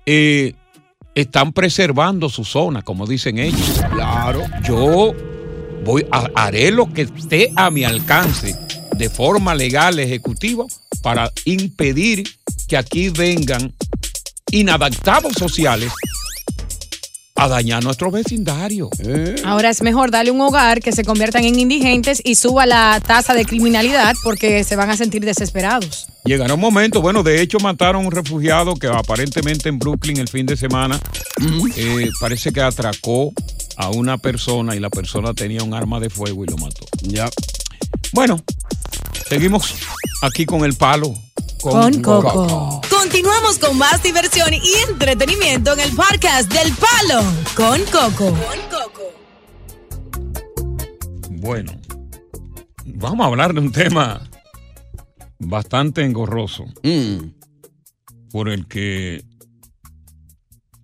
eh, 0.07 0.53
están 1.15 1.53
preservando 1.53 2.29
su 2.29 2.45
zona, 2.45 2.83
como 2.83 3.07
dicen 3.07 3.39
ellos. 3.39 3.81
Claro. 3.93 4.43
Yo 4.65 5.15
voy 5.85 6.05
a- 6.11 6.29
haré 6.35 6.73
lo 6.73 6.93
que 6.93 7.03
esté 7.03 7.53
a 7.55 7.71
mi 7.71 7.85
alcance 7.85 8.55
de 8.97 9.09
forma 9.09 9.55
legal 9.55 9.99
ejecutiva 10.01 10.65
para 11.01 11.31
impedir 11.45 12.25
que 12.67 12.77
aquí 12.77 13.09
vengan 13.09 13.73
inadaptados 14.51 15.35
sociales 15.35 15.93
a 17.37 17.49
dañar 17.49 17.85
nuestro 17.85 18.11
vecindario. 18.11 18.91
Ahora 19.45 19.71
es 19.71 19.83
mejor 19.83 20.11
darle 20.11 20.31
un 20.31 20.41
hogar 20.41 20.81
que 20.81 20.93
se 20.93 21.05
conviertan 21.05 21.45
en 21.45 21.59
indigentes 21.59 22.21
y 22.25 22.35
suba 22.35 22.67
la 22.67 23.01
tasa 23.07 23.35
de 23.35 23.45
criminalidad 23.45 24.15
porque 24.25 24.65
se 24.65 24.77
van 24.77 24.91
a 24.91 24.97
sentir 24.97 25.25
desesperados. 25.25 26.09
Llegará 26.25 26.55
un 26.55 26.61
momento, 26.61 27.01
bueno, 27.03 27.23
de 27.23 27.41
hecho 27.41 27.59
mataron 27.61 28.03
a 28.03 28.07
un 28.07 28.13
refugiado 28.13 28.75
que 28.75 28.89
aparentemente 28.89 29.69
en 29.69 29.79
Brooklyn 29.79 30.17
el 30.19 30.29
fin 30.29 30.47
de 30.47 30.57
semana 30.57 30.99
eh, 31.77 32.11
parece 32.21 32.53
que 32.53 32.61
atracó 32.61 33.33
a 33.77 33.91
una 33.91 34.19
persona 34.19 34.75
y 34.75 34.81
la 34.81 34.91
persona 34.91 35.35
tenía 35.35 35.63
un 35.63 35.75
arma 35.75 36.01
de 36.01 36.11
fuego 36.11 36.45
y 36.45 36.49
lo 36.49 36.57
mató. 36.57 36.87
Ya. 37.03 37.29
Bueno, 38.13 38.43
seguimos 39.29 39.75
aquí 40.23 40.47
con 40.47 40.65
el 40.65 40.75
palo. 40.75 41.15
Con 41.61 42.03
Coco. 42.03 42.81
Continuamos 43.07 43.61
con 43.61 43.79
más 43.79 44.03
diversión 44.03 44.53
y 44.53 44.91
entretenimiento 44.91 45.73
en 45.75 45.79
el 45.79 45.95
podcast 45.95 46.53
del 46.53 46.73
Palo 46.75 47.23
con 47.55 47.81
Coco. 47.85 48.37
Bueno, 51.31 51.71
vamos 52.85 53.25
a 53.25 53.29
hablar 53.29 53.55
de 53.55 53.61
un 53.61 53.71
tema 53.71 54.29
bastante 55.39 56.03
engorroso 56.03 56.65
por 58.33 58.49
el 58.49 58.67
que 58.67 59.25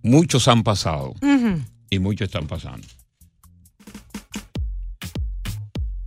muchos 0.01 0.47
han 0.47 0.63
pasado 0.63 1.15
y 1.89 1.99
muchos 1.99 2.27
están 2.27 2.47
pasando. 2.47 2.87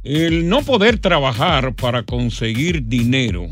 El 0.03 0.49
no 0.49 0.63
poder 0.63 0.99
trabajar 0.99 1.75
para 1.75 2.05
conseguir 2.05 2.87
dinero 2.87 3.51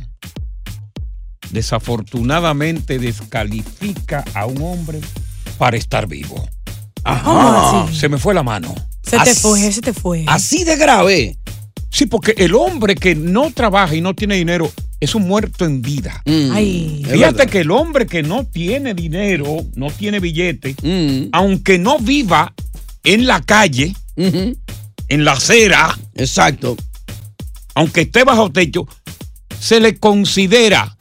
desafortunadamente 1.55 2.99
descalifica 2.99 4.23
a 4.35 4.45
un 4.45 4.61
hombre 4.61 5.01
para 5.57 5.79
estar 5.79 6.07
vivo. 6.07 6.47
¿Cómo 7.03 7.87
así? 7.87 7.97
Se 7.97 8.11
me 8.11 8.19
fue 8.19 8.35
la 8.35 8.43
mano. 8.43 8.75
Se 9.03 9.19
te 9.19 9.35
fue, 9.35 9.73
se 9.73 9.81
te 9.81 9.95
fue. 9.95 10.25
Así 10.27 10.65
de 10.65 10.77
grave. 10.77 11.39
Sí, 11.91 12.07
porque 12.07 12.35
el 12.37 12.55
hombre 12.55 12.95
que 12.97 13.15
no 13.15 13.53
trabaja 13.53 13.95
y 13.95 14.01
no 14.01 14.15
tiene 14.15 14.35
dinero 14.35 14.71
es 15.01 15.15
un 15.15 15.29
muerto 15.29 15.65
en 15.65 15.81
vida. 15.81 16.23
Ay. 16.27 17.07
Fíjate 17.09 17.47
que 17.47 17.61
el 17.61 17.71
hombre 17.71 18.07
que 18.07 18.23
no 18.23 18.45
tiene 18.45 18.95
dinero, 18.95 19.59
no 19.77 19.91
tiene 19.91 20.19
billete, 20.19 20.75
aunque 21.33 21.79
no 21.79 21.99
viva 21.99 22.53
en 23.05 23.27
la 23.27 23.41
calle, 23.43 23.95
en 24.17 25.25
la 25.25 25.33
acera, 25.33 25.97
exacto, 26.15 26.77
aunque 27.75 28.03
esté 28.03 28.25
bajo 28.25 28.51
techo, 28.51 28.89
se 29.61 29.79
le 29.79 29.97
considera, 29.99 30.94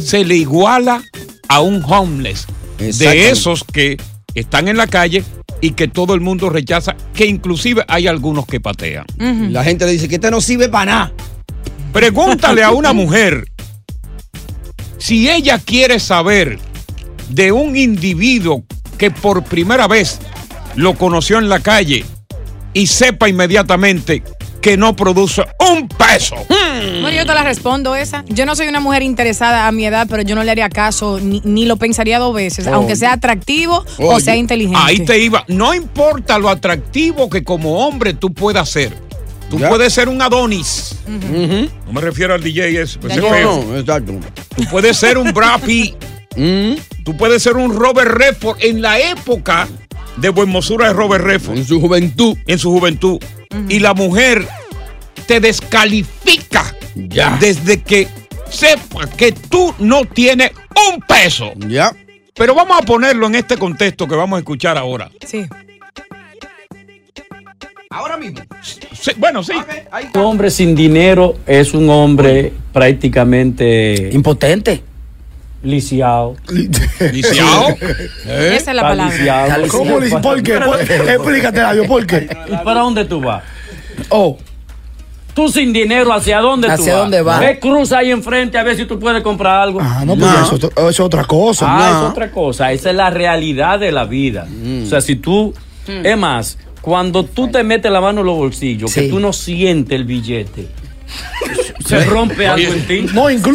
se 0.00 0.24
le 0.24 0.36
iguala 0.36 1.02
a 1.48 1.60
un 1.60 1.82
homeless, 1.86 2.46
de 2.78 3.30
esos 3.30 3.64
que 3.64 3.96
están 4.34 4.68
en 4.68 4.76
la 4.76 4.86
calle 4.86 5.24
y 5.60 5.70
que 5.72 5.88
todo 5.88 6.14
el 6.14 6.20
mundo 6.20 6.50
rechaza, 6.50 6.96
que 7.14 7.26
inclusive 7.26 7.84
hay 7.88 8.08
algunos 8.08 8.46
que 8.46 8.60
patean. 8.60 9.06
La 9.18 9.64
gente 9.64 9.86
le 9.86 9.92
dice 9.92 10.08
que 10.08 10.16
este 10.16 10.30
no 10.30 10.40
sirve 10.40 10.68
para 10.68 10.84
nada. 10.92 11.12
Pregúntale 11.92 12.62
a 12.62 12.70
una 12.70 12.92
mujer 12.94 13.46
si 14.98 15.28
ella 15.28 15.58
quiere 15.58 15.98
saber 16.00 16.58
de 17.28 17.52
un 17.52 17.76
individuo 17.76 18.64
que 18.98 19.10
por 19.10 19.42
primera 19.44 19.88
vez 19.88 20.18
lo 20.76 20.94
conoció 20.94 21.38
en 21.38 21.48
la 21.48 21.60
calle 21.60 22.04
y 22.72 22.86
sepa 22.86 23.28
inmediatamente 23.28 24.22
que 24.62 24.76
no 24.78 24.94
produce 24.96 25.44
un 25.72 25.88
peso. 25.88 26.36
Bueno, 26.48 27.10
yo 27.10 27.26
te 27.26 27.34
la 27.34 27.42
respondo 27.42 27.94
esa. 27.96 28.24
Yo 28.28 28.46
no 28.46 28.54
soy 28.56 28.68
una 28.68 28.80
mujer 28.80 29.02
interesada 29.02 29.66
a 29.66 29.72
mi 29.72 29.84
edad, 29.84 30.06
pero 30.08 30.22
yo 30.22 30.34
no 30.34 30.44
le 30.44 30.50
haría 30.52 30.68
caso 30.70 31.18
ni, 31.20 31.42
ni 31.44 31.66
lo 31.66 31.76
pensaría 31.76 32.18
dos 32.18 32.34
veces, 32.34 32.66
Oh. 32.68 32.74
aunque 32.74 32.96
sea 32.96 33.12
atractivo 33.12 33.84
o 33.98 34.20
sea 34.20 34.36
inteligente. 34.36 34.80
Ahí 34.82 35.00
te 35.00 35.18
iba. 35.18 35.44
No 35.48 35.74
importa 35.74 36.38
lo 36.38 36.48
atractivo 36.48 37.28
que 37.28 37.42
como 37.44 37.86
hombre 37.86 38.14
tú 38.14 38.32
puedas 38.32 38.70
ser. 38.70 38.96
Tú 39.50 39.58
puedes 39.58 39.92
ser 39.92 40.08
un 40.08 40.22
Adonis. 40.22 40.94
No 41.06 41.92
me 41.92 42.00
refiero 42.00 42.32
al 42.32 42.42
DJ 42.42 42.80
ese. 42.80 42.98
pues, 42.98 43.12
ese 43.12 43.20
No, 43.20 43.28
feo. 43.28 43.64
no, 43.68 43.76
exacto. 43.78 44.12
Tú 44.56 44.64
puedes 44.70 44.96
ser 44.96 45.18
un 45.18 45.32
Brad 45.32 45.60
Pitt. 45.60 45.94
Tú 47.04 47.16
puedes 47.16 47.42
ser 47.42 47.56
un 47.56 47.74
Robert 47.74 48.10
Redford 48.12 48.58
en 48.62 48.80
la 48.80 48.98
época 48.98 49.68
de 50.16 50.28
buenmosura 50.30 50.86
de 50.86 50.92
Robert 50.94 51.22
Redford. 51.24 51.58
En 51.58 51.66
su 51.66 51.80
juventud. 51.80 52.38
En 52.46 52.58
su 52.58 52.70
juventud. 52.70 53.18
Y 53.68 53.78
la 53.80 53.94
mujer 53.94 54.46
te 55.26 55.40
descalifica 55.40 56.74
Ya. 56.94 57.36
desde 57.40 57.82
que 57.82 58.08
sepa 58.50 59.06
que 59.08 59.32
tú 59.32 59.74
no 59.78 60.04
tienes 60.04 60.50
un 60.92 61.00
peso. 61.00 61.52
Ya. 61.68 61.92
Pero 62.34 62.54
vamos 62.54 62.78
a 62.80 62.82
ponerlo 62.82 63.26
en 63.26 63.34
este 63.36 63.56
contexto 63.56 64.06
que 64.08 64.14
vamos 64.14 64.36
a 64.36 64.40
escuchar 64.40 64.76
ahora. 64.78 65.10
Sí. 65.26 65.44
Ahora 67.90 68.16
mismo. 68.16 68.40
bueno, 69.18 69.42
sí. 69.42 69.52
Un 70.14 70.20
hombre 70.22 70.50
sin 70.50 70.74
dinero 70.74 71.36
es 71.46 71.74
un 71.74 71.90
hombre 71.90 72.52
prácticamente 72.72 74.10
impotente. 74.12 74.82
Lisiado. 75.62 76.36
¿Lisiado? 77.12 77.68
Esa 78.26 78.70
es 78.70 78.74
la 78.76 78.82
palabra. 78.82 79.58
¿Cómo 79.70 79.98
le 80.00 80.10
¿Por 80.10 80.42
qué? 80.42 80.58
¿Por- 80.58 80.80
Explícate, 80.80 81.60
Dario, 81.60 81.86
¿por 81.86 82.06
qué? 82.06 82.28
¿Y 82.48 82.56
para 82.64 82.80
dónde 82.80 83.04
tú 83.04 83.20
vas? 83.20 83.42
Oh. 84.08 84.38
Tú 85.34 85.48
sin 85.48 85.72
dinero, 85.72 86.12
¿hacia 86.12 86.40
dónde 86.40 86.66
tú 86.66 86.72
vas? 86.72 86.80
¿Hacia 86.80 86.96
dónde 86.96 87.22
vas? 87.22 87.40
Ve, 87.40 87.58
cruza 87.58 87.98
ahí 87.98 88.10
enfrente 88.10 88.58
a 88.58 88.62
ver 88.64 88.76
si 88.76 88.84
tú 88.84 88.98
puedes 88.98 89.22
comprar 89.22 89.60
algo. 89.62 89.80
Ah, 89.80 90.02
no, 90.04 90.14
pues 90.14 90.30
eso, 90.30 90.42
es 90.42 90.52
otro- 90.52 90.70
eso 90.76 90.88
es 90.90 91.00
otra 91.00 91.24
cosa. 91.24 91.66
Ah, 91.68 91.90
No. 91.92 92.04
es 92.06 92.10
otra 92.12 92.30
cosa. 92.30 92.70
Esa 92.72 92.90
es 92.90 92.96
la 92.96 93.08
realidad 93.08 93.78
de 93.78 93.92
la 93.92 94.04
vida. 94.04 94.46
O 94.82 94.86
sea, 94.86 95.00
si 95.00 95.16
tú. 95.16 95.54
Es 95.86 96.16
más, 96.18 96.58
cuando 96.82 97.24
tú 97.24 97.48
te 97.48 97.62
metes 97.64 97.90
la 97.90 98.00
mano 98.00 98.20
en 98.20 98.26
los 98.26 98.36
bolsillos, 98.36 98.92
que 98.94 99.02
tú 99.08 99.20
no 99.20 99.32
sientes 99.32 99.96
el 99.96 100.04
billete. 100.04 100.68
Se 101.84 102.04
rompe 102.04 102.46
algo 102.46 102.72
en 102.72 102.86
ti. 102.86 103.06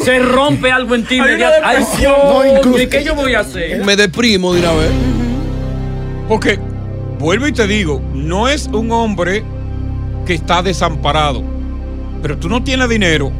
Se 0.03 0.19
rompe 0.19 0.71
algo 0.71 0.95
en 0.95 1.05
ti 1.05 1.15
Hay 1.15 1.19
una 1.21 1.29
inmediato. 1.31 1.55
Ay, 1.65 1.77
depresión. 1.77 2.13
Dios, 2.15 2.33
No, 2.33 2.57
incluso- 2.57 2.81
¿y 2.83 2.87
qué 2.87 3.03
yo 3.03 3.15
voy 3.15 3.33
a 3.33 3.39
hacer? 3.41 3.83
Me 3.85 3.95
deprimo 3.95 4.53
de 4.53 4.59
una 4.61 4.71
vez. 4.73 4.91
Porque, 6.27 6.59
vuelvo 7.19 7.47
y 7.47 7.51
te 7.53 7.67
digo, 7.67 8.01
no 8.13 8.47
es 8.47 8.67
un 8.67 8.91
hombre 8.91 9.43
que 10.25 10.33
está 10.33 10.61
desamparado. 10.61 11.41
Pero 12.21 12.37
tú 12.37 12.49
no 12.49 12.63
tienes 12.63 12.89
dinero, 12.89 13.31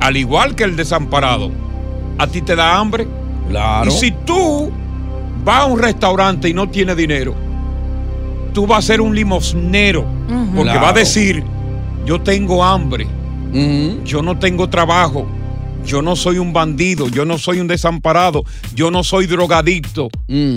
al 0.00 0.16
igual 0.16 0.54
que 0.54 0.64
el 0.64 0.76
desamparado. 0.76 1.50
A 2.18 2.26
ti 2.26 2.42
te 2.42 2.54
da 2.56 2.76
hambre. 2.76 3.06
Claro. 3.48 3.88
Y 3.88 3.92
si 3.92 4.10
tú 4.10 4.70
vas 5.44 5.60
a 5.62 5.64
un 5.66 5.78
restaurante 5.80 6.48
y 6.48 6.54
no 6.54 6.68
tienes 6.68 6.96
dinero, 6.96 7.34
tú 8.52 8.66
vas 8.66 8.80
a 8.80 8.86
ser 8.86 9.00
un 9.00 9.14
limosnero. 9.14 10.04
Porque 10.54 10.70
Claro. 10.70 10.80
va 10.82 10.88
a 10.90 10.92
decir, 10.92 11.42
yo 12.04 12.20
tengo 12.20 12.64
hambre, 12.64 13.06
yo 14.04 14.22
no 14.22 14.38
tengo 14.38 14.68
trabajo, 14.68 15.26
yo 15.84 16.02
no 16.02 16.16
soy 16.16 16.38
un 16.38 16.52
bandido, 16.52 17.08
yo 17.08 17.24
no 17.24 17.38
soy 17.38 17.60
un 17.60 17.68
desamparado, 17.68 18.44
yo 18.74 18.90
no 18.90 19.04
soy 19.04 19.26
drogadicto, 19.26 20.08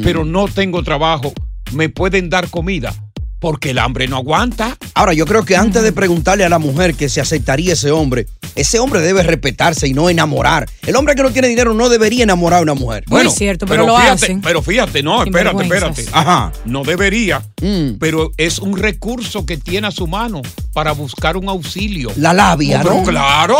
pero 0.03 0.25
no 0.25 0.47
tengo 0.47 0.83
trabajo, 0.83 1.33
me 1.73 1.89
pueden 1.89 2.29
dar 2.29 2.49
comida. 2.49 2.93
Porque 3.39 3.71
el 3.71 3.79
hambre 3.79 4.07
no 4.07 4.17
aguanta. 4.17 4.77
Ahora, 4.93 5.13
yo 5.13 5.25
creo 5.25 5.45
que 5.45 5.55
antes 5.55 5.81
de 5.83 5.91
preguntarle 5.91 6.43
a 6.43 6.49
la 6.49 6.59
mujer 6.59 6.95
que 6.95 7.09
se 7.09 7.21
aceptaría 7.21 7.73
ese 7.73 7.91
hombre, 7.91 8.27
ese 8.55 8.79
hombre 8.79 8.99
debe 9.01 9.23
respetarse 9.23 9.87
y 9.87 9.93
no 9.93 10.09
enamorar. 10.09 10.69
El 10.85 10.95
hombre 10.95 11.15
que 11.15 11.23
no 11.23 11.31
tiene 11.31 11.47
dinero 11.47 11.73
no 11.73 11.89
debería 11.89 12.23
enamorar 12.23 12.59
a 12.59 12.63
una 12.63 12.73
mujer. 12.73 13.03
Bueno, 13.07 13.31
fíjate, 13.31 13.65
Pero 13.65 14.61
fíjate, 14.61 15.03
no, 15.03 15.23
espérate, 15.23 15.63
espérate. 15.63 16.05
Ajá. 16.11 16.51
No 16.65 16.83
debería, 16.83 17.41
pero 17.99 18.31
es 18.37 18.59
un 18.59 18.77
recurso 18.77 19.45
que 19.45 19.57
tiene 19.57 19.87
a 19.87 19.91
su 19.91 20.07
mano 20.07 20.41
para 20.73 20.91
buscar 20.91 21.37
un 21.37 21.47
auxilio. 21.49 22.11
La 22.17 22.33
labia, 22.33 22.81
Pero 22.81 22.95
¿no? 22.95 23.03
Claro, 23.03 23.57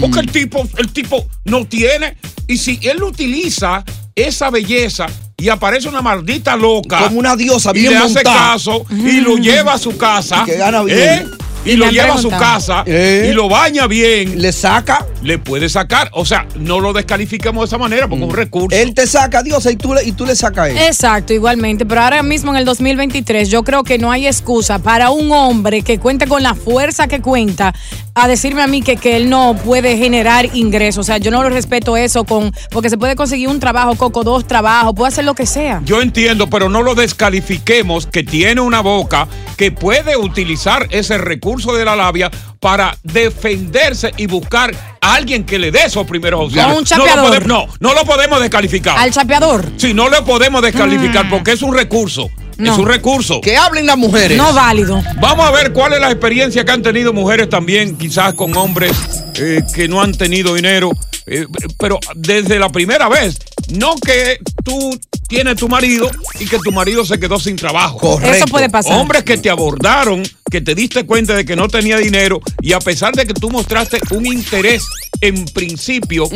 porque 0.00 0.20
el 0.20 0.30
tipo, 0.30 0.66
el 0.76 0.92
tipo 0.92 1.26
no 1.44 1.66
tiene. 1.66 2.16
Y 2.46 2.56
si 2.58 2.78
él 2.82 3.02
utiliza 3.02 3.84
esa 4.14 4.50
belleza 4.50 5.06
y 5.40 5.48
aparece 5.50 5.88
una 5.88 6.02
maldita 6.02 6.56
loca. 6.56 6.98
Como 7.04 7.20
una 7.20 7.36
diosa 7.36 7.70
y 7.72 7.80
bien 7.80 7.92
le 7.92 7.98
hace 7.98 8.22
caso 8.24 8.84
y 8.90 9.20
lo 9.20 9.36
lleva 9.36 9.74
a 9.74 9.78
su 9.78 9.96
casa. 9.96 10.42
Que 10.44 10.56
gana 10.56 10.82
bien. 10.82 10.98
¿eh? 10.98 11.26
Y, 11.64 11.72
Y 11.72 11.76
lo 11.76 11.90
lleva 11.90 12.14
a 12.14 12.18
su 12.18 12.30
casa 12.30 12.82
¿Eh? 12.86 13.28
y 13.30 13.34
lo 13.34 13.48
baña 13.48 13.86
bien. 13.86 14.40
Le 14.40 14.52
saca. 14.52 15.06
Le 15.22 15.38
puede 15.38 15.68
sacar. 15.68 16.10
O 16.12 16.24
sea, 16.24 16.46
no 16.56 16.80
lo 16.80 16.92
descalificamos 16.92 17.62
de 17.62 17.66
esa 17.66 17.78
manera 17.78 18.08
porque 18.08 18.24
es 18.24 18.30
un 18.30 18.36
recurso. 18.36 18.76
Él 18.76 18.94
te 18.94 19.06
saca, 19.06 19.42
diosa, 19.42 19.70
y 19.70 19.76
tú 19.76 19.94
le, 19.94 20.04
y 20.04 20.12
tú 20.12 20.24
le 20.24 20.36
sacas 20.36 20.64
a 20.64 20.68
él. 20.70 20.78
Exacto, 20.78 21.32
igualmente. 21.32 21.84
Pero 21.84 22.00
ahora 22.02 22.22
mismo 22.22 22.52
en 22.52 22.58
el 22.58 22.64
2023 22.64 23.50
yo 23.50 23.64
creo 23.64 23.82
que 23.82 23.98
no 23.98 24.10
hay 24.10 24.26
excusa 24.26 24.78
para 24.78 25.10
un 25.10 25.32
hombre 25.32 25.82
que 25.82 25.98
cuente 25.98 26.26
con 26.26 26.42
la 26.42 26.54
fuerza 26.54 27.08
que 27.08 27.20
cuenta 27.20 27.74
a 28.14 28.28
decirme 28.28 28.62
a 28.62 28.66
mí 28.66 28.82
que, 28.82 28.96
que 28.96 29.16
él 29.16 29.28
no 29.28 29.56
puede 29.64 29.96
generar 29.96 30.48
ingresos. 30.54 31.00
O 31.00 31.04
sea, 31.04 31.18
yo 31.18 31.30
no 31.30 31.42
lo 31.42 31.50
respeto 31.50 31.96
eso 31.96 32.24
con 32.24 32.52
porque 32.70 32.90
se 32.90 32.98
puede 32.98 33.16
conseguir 33.16 33.48
un 33.48 33.60
trabajo, 33.60 33.94
Coco, 33.96 34.24
dos 34.24 34.46
trabajos, 34.46 34.94
puede 34.94 35.08
hacer 35.08 35.24
lo 35.24 35.34
que 35.34 35.46
sea. 35.46 35.80
Yo 35.84 36.00
entiendo, 36.00 36.48
pero 36.48 36.68
no 36.68 36.82
lo 36.82 36.94
descalifiquemos 36.94 38.06
que 38.06 38.22
tiene 38.22 38.60
una 38.60 38.80
boca 38.80 39.28
que 39.56 39.72
puede 39.72 40.16
utilizar 40.16 40.86
ese 40.90 41.18
recurso 41.18 41.47
de 41.56 41.84
la 41.84 41.96
labia 41.96 42.30
para 42.60 42.96
defenderse 43.02 44.12
y 44.16 44.26
buscar 44.26 44.74
a 45.00 45.14
alguien 45.14 45.44
que 45.44 45.58
le 45.58 45.70
dé 45.70 45.84
esos 45.86 46.06
primeros 46.06 46.40
auxilios. 46.40 46.68
un 46.68 46.74
no, 46.74 46.82
chapeador. 46.84 47.24
lo 47.24 47.40
pode- 47.40 47.46
no, 47.46 47.66
no 47.80 47.94
lo 47.94 48.04
podemos 48.04 48.40
descalificar. 48.40 48.98
Al 48.98 49.10
chapeador. 49.12 49.66
Mm. 49.66 49.78
Sí, 49.80 49.94
no 49.94 50.08
lo 50.08 50.24
podemos 50.24 50.62
descalificar 50.62 51.28
porque 51.30 51.52
es 51.52 51.62
un 51.62 51.74
recurso. 51.74 52.28
No. 52.58 52.72
Es 52.72 52.78
un 52.78 52.86
recurso. 52.88 53.40
Que 53.40 53.56
hablen 53.56 53.86
las 53.86 53.96
mujeres. 53.96 54.36
No 54.36 54.52
válido. 54.52 55.00
Vamos 55.20 55.46
a 55.46 55.52
ver 55.52 55.72
cuál 55.72 55.92
es 55.92 56.00
la 56.00 56.10
experiencia 56.10 56.64
que 56.64 56.72
han 56.72 56.82
tenido 56.82 57.12
mujeres 57.12 57.48
también, 57.48 57.96
quizás 57.96 58.34
con 58.34 58.56
hombres 58.56 58.92
eh, 59.36 59.62
que 59.72 59.86
no 59.86 60.02
han 60.02 60.12
tenido 60.12 60.54
dinero, 60.54 60.90
eh, 61.26 61.46
pero 61.78 62.00
desde 62.16 62.58
la 62.58 62.68
primera 62.70 63.08
vez. 63.08 63.38
No 63.70 63.94
que 63.94 64.38
tú 64.64 64.98
tienes 65.28 65.56
tu 65.56 65.68
marido 65.68 66.10
y 66.40 66.46
que 66.46 66.58
tu 66.58 66.72
marido 66.72 67.04
se 67.04 67.20
quedó 67.20 67.38
sin 67.38 67.54
trabajo. 67.54 67.98
Correcto. 67.98 68.36
Eso 68.36 68.46
puede 68.46 68.68
pasar. 68.68 68.98
Hombres 68.98 69.22
que 69.22 69.36
te 69.36 69.50
abordaron, 69.50 70.22
que 70.50 70.60
te 70.60 70.74
diste 70.74 71.04
cuenta 71.04 71.34
de 71.34 71.44
que 71.44 71.54
no 71.54 71.68
tenía 71.68 71.98
dinero 71.98 72.40
y 72.60 72.72
a 72.72 72.80
pesar 72.80 73.14
de 73.14 73.26
que 73.26 73.34
tú 73.34 73.50
mostraste 73.50 74.00
un 74.10 74.26
interés 74.26 74.84
en 75.20 75.44
principio, 75.46 76.28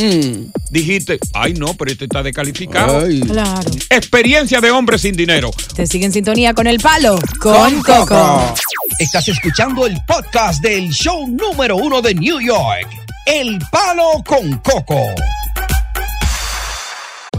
dijiste, 0.70 1.18
ay 1.32 1.54
no, 1.54 1.74
pero 1.74 1.90
este 1.90 2.04
está 2.04 2.22
descalificado. 2.22 3.06
Claro. 3.26 3.70
Experiencia 3.90 4.60
de 4.60 4.70
hombres 4.70 5.00
sin 5.00 5.16
dinero. 5.16 5.50
Te 5.74 5.86
sigue 5.86 6.06
en 6.06 6.12
sintonía 6.12 6.54
con 6.54 6.66
el 6.66 6.78
palo, 6.78 7.18
con, 7.40 7.82
Coco. 7.82 8.54
Estás 8.98 9.26
escuchando 9.28 9.86
el 9.86 9.96
podcast 10.06 10.62
del 10.62 10.90
show 10.90 11.26
número 11.26 11.76
uno 11.76 12.02
de 12.02 12.14
New 12.14 12.40
York, 12.40 12.88
El 13.26 13.58
Palo 13.70 14.22
con 14.26 14.58
Coco. 14.58 15.14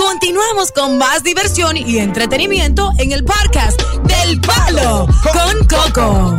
Continuamos 0.00 0.72
con 0.72 0.96
más 0.96 1.22
diversión 1.22 1.76
y 1.76 1.98
entretenimiento 1.98 2.90
en 2.96 3.12
el 3.12 3.22
podcast 3.22 3.78
del 4.04 4.40
Palo 4.40 5.06
con 5.22 5.66
Coco. 5.68 6.36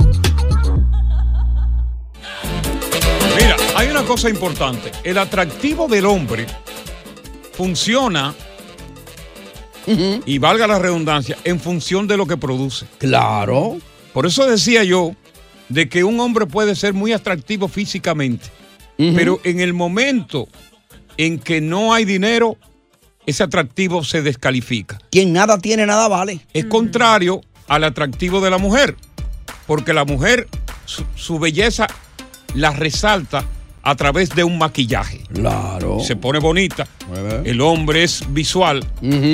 Mira, 3.35 3.55
hay 3.75 3.89
una 3.89 4.01
cosa 4.01 4.31
importante. 4.31 4.91
El 5.03 5.19
atractivo 5.19 5.87
del 5.87 6.07
hombre 6.07 6.47
funciona, 7.53 8.33
y 9.85 10.39
valga 10.39 10.65
la 10.65 10.79
redundancia, 10.79 11.37
en 11.43 11.59
función 11.59 12.07
de 12.07 12.17
lo 12.17 12.25
que 12.25 12.37
produce. 12.37 12.87
Claro. 12.97 13.77
Por 14.11 14.25
eso 14.25 14.47
decía 14.47 14.83
yo 14.83 15.15
de 15.69 15.87
que 15.87 16.03
un 16.03 16.19
hombre 16.19 16.47
puede 16.47 16.75
ser 16.75 16.95
muy 16.95 17.13
atractivo 17.13 17.67
físicamente, 17.67 18.47
pero 18.97 19.39
en 19.43 19.59
el 19.59 19.73
momento 19.73 20.47
en 21.17 21.37
que 21.37 21.61
no 21.61 21.93
hay 21.93 22.05
dinero, 22.05 22.57
ese 23.25 23.43
atractivo 23.43 24.03
se 24.03 24.21
descalifica. 24.21 24.99
Quien 25.11 25.33
nada 25.33 25.57
tiene, 25.57 25.85
nada 25.85 26.07
vale. 26.07 26.41
Es 26.53 26.65
contrario 26.65 27.41
al 27.67 27.83
atractivo 27.83 28.41
de 28.41 28.49
la 28.49 28.57
mujer, 28.57 28.95
porque 29.67 29.93
la 29.93 30.05
mujer, 30.05 30.47
su, 30.85 31.03
su 31.15 31.39
belleza 31.39 31.87
la 32.55 32.71
resalta 32.71 33.45
a 33.83 33.95
través 33.95 34.29
de 34.29 34.43
un 34.43 34.57
maquillaje. 34.57 35.21
Claro. 35.33 35.99
Se 35.99 36.15
pone 36.15 36.39
bonita. 36.39 36.87
El 37.43 37.61
hombre 37.61 38.03
es 38.03 38.23
visual. 38.29 38.85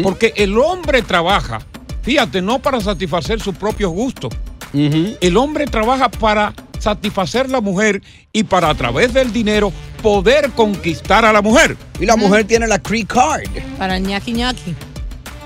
Porque 0.04 0.34
el 0.36 0.58
hombre 0.58 1.02
trabaja, 1.02 1.60
fíjate, 2.02 2.42
no 2.42 2.60
para 2.60 2.80
satisfacer 2.82 3.42
sus 3.42 3.56
propios 3.56 3.92
gustos. 3.92 4.34
El 4.74 5.38
hombre 5.38 5.66
trabaja 5.66 6.10
para 6.10 6.54
satisfacer 6.80 7.50
la 7.50 7.62
mujer 7.62 8.02
y 8.34 8.44
para 8.44 8.70
a 8.70 8.76
través 8.76 9.14
del 9.14 9.32
dinero 9.34 9.72
poder 10.02 10.52
conquistar 10.52 11.26
a 11.26 11.34
la 11.34 11.42
mujer. 11.42 11.76
Y 12.00 12.06
la 12.06 12.16
mujer 12.16 12.46
tiene 12.46 12.68
la 12.68 12.80
Cree 12.80 13.06
Card. 13.06 13.44
Para 13.78 13.98
ñaki 14.00 14.34
ñaki. 14.34 14.76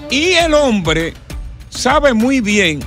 Y 0.09 0.31
el 0.33 0.53
hombre 0.53 1.13
sabe 1.69 2.13
muy 2.13 2.41
bien 2.41 2.79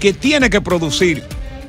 que 0.00 0.12
tiene 0.12 0.50
que 0.50 0.60
producir 0.60 1.22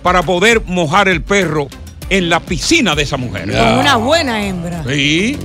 para 0.04 0.24
poder 0.24 0.62
mojar 0.66 1.08
el 1.08 1.22
perro 1.22 1.68
en 2.10 2.30
la 2.30 2.40
piscina 2.42 2.94
de 2.96 3.04
esa 3.04 3.16
mujer. 3.18 3.50
Con 3.52 3.80
una 3.80 3.96
buena 3.96 4.46
hembra. 4.46 4.84
Sí. 4.88 5.38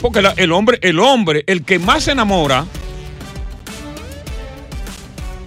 Porque 0.00 0.22
la- 0.22 0.34
el 0.36 0.50
hombre, 0.52 0.78
el 0.82 0.98
hombre, 0.98 1.44
el 1.46 1.62
que 1.64 1.78
más 1.78 2.04
se 2.04 2.12
enamora, 2.12 2.64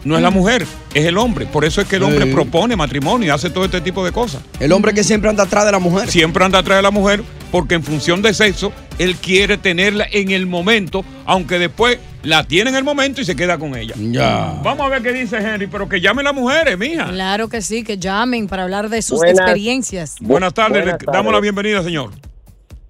no 0.05 0.15
es 0.15 0.21
la 0.21 0.29
mujer, 0.31 0.65
es 0.93 1.05
el 1.05 1.17
hombre. 1.17 1.45
Por 1.45 1.65
eso 1.65 1.81
es 1.81 1.87
que 1.87 1.95
el 1.97 2.03
hombre 2.03 2.25
Sí. 2.25 2.31
propone 2.31 2.75
matrimonio 2.75 3.27
y 3.27 3.29
hace 3.29 3.49
todo 3.49 3.65
este 3.65 3.81
tipo 3.81 4.03
de 4.05 4.11
cosas. 4.11 4.41
El 4.59 4.71
hombre 4.71 4.93
que 4.93 5.03
siempre 5.03 5.29
anda 5.29 5.43
atrás 5.43 5.65
de 5.65 5.71
la 5.71 5.79
mujer. 5.79 6.09
Siempre 6.09 6.43
anda 6.43 6.59
atrás 6.59 6.77
de 6.77 6.83
la 6.83 6.91
mujer 6.91 7.23
porque 7.51 7.75
en 7.75 7.83
función 7.83 8.21
de 8.21 8.33
sexo, 8.33 8.71
él 8.97 9.15
quiere 9.15 9.57
tenerla 9.57 10.07
en 10.11 10.31
el 10.31 10.47
momento, 10.47 11.05
aunque 11.25 11.59
después 11.59 11.99
la 12.23 12.43
tiene 12.45 12.71
en 12.71 12.75
el 12.77 12.83
momento 12.83 13.21
y 13.21 13.25
se 13.25 13.35
queda 13.35 13.57
con 13.59 13.75
ella. 13.75 13.93
Ya. 13.97 14.59
Vamos 14.63 14.87
a 14.87 14.89
ver 14.89 15.03
qué 15.03 15.11
dice 15.13 15.37
Henry, 15.37 15.67
pero 15.67 15.87
que 15.87 16.01
llamen 16.01 16.23
las 16.25 16.33
mujeres, 16.33 16.77
mija. 16.79 17.05
Claro 17.09 17.49
que 17.49 17.61
sí, 17.61 17.83
que 17.83 17.97
llamen 17.97 18.47
para 18.47 18.63
hablar 18.63 18.89
de 18.89 19.01
sus 19.03 19.19
Buenas- 19.19 19.39
experiencias. 19.39 20.15
Buenas 20.19 20.53
tardes, 20.53 20.83
Buenas 20.83 20.99
le 21.01 21.05
damos 21.05 21.25
la 21.31 21.37
tardes. 21.37 21.41
bienvenida, 21.41 21.83
señor. 21.83 22.09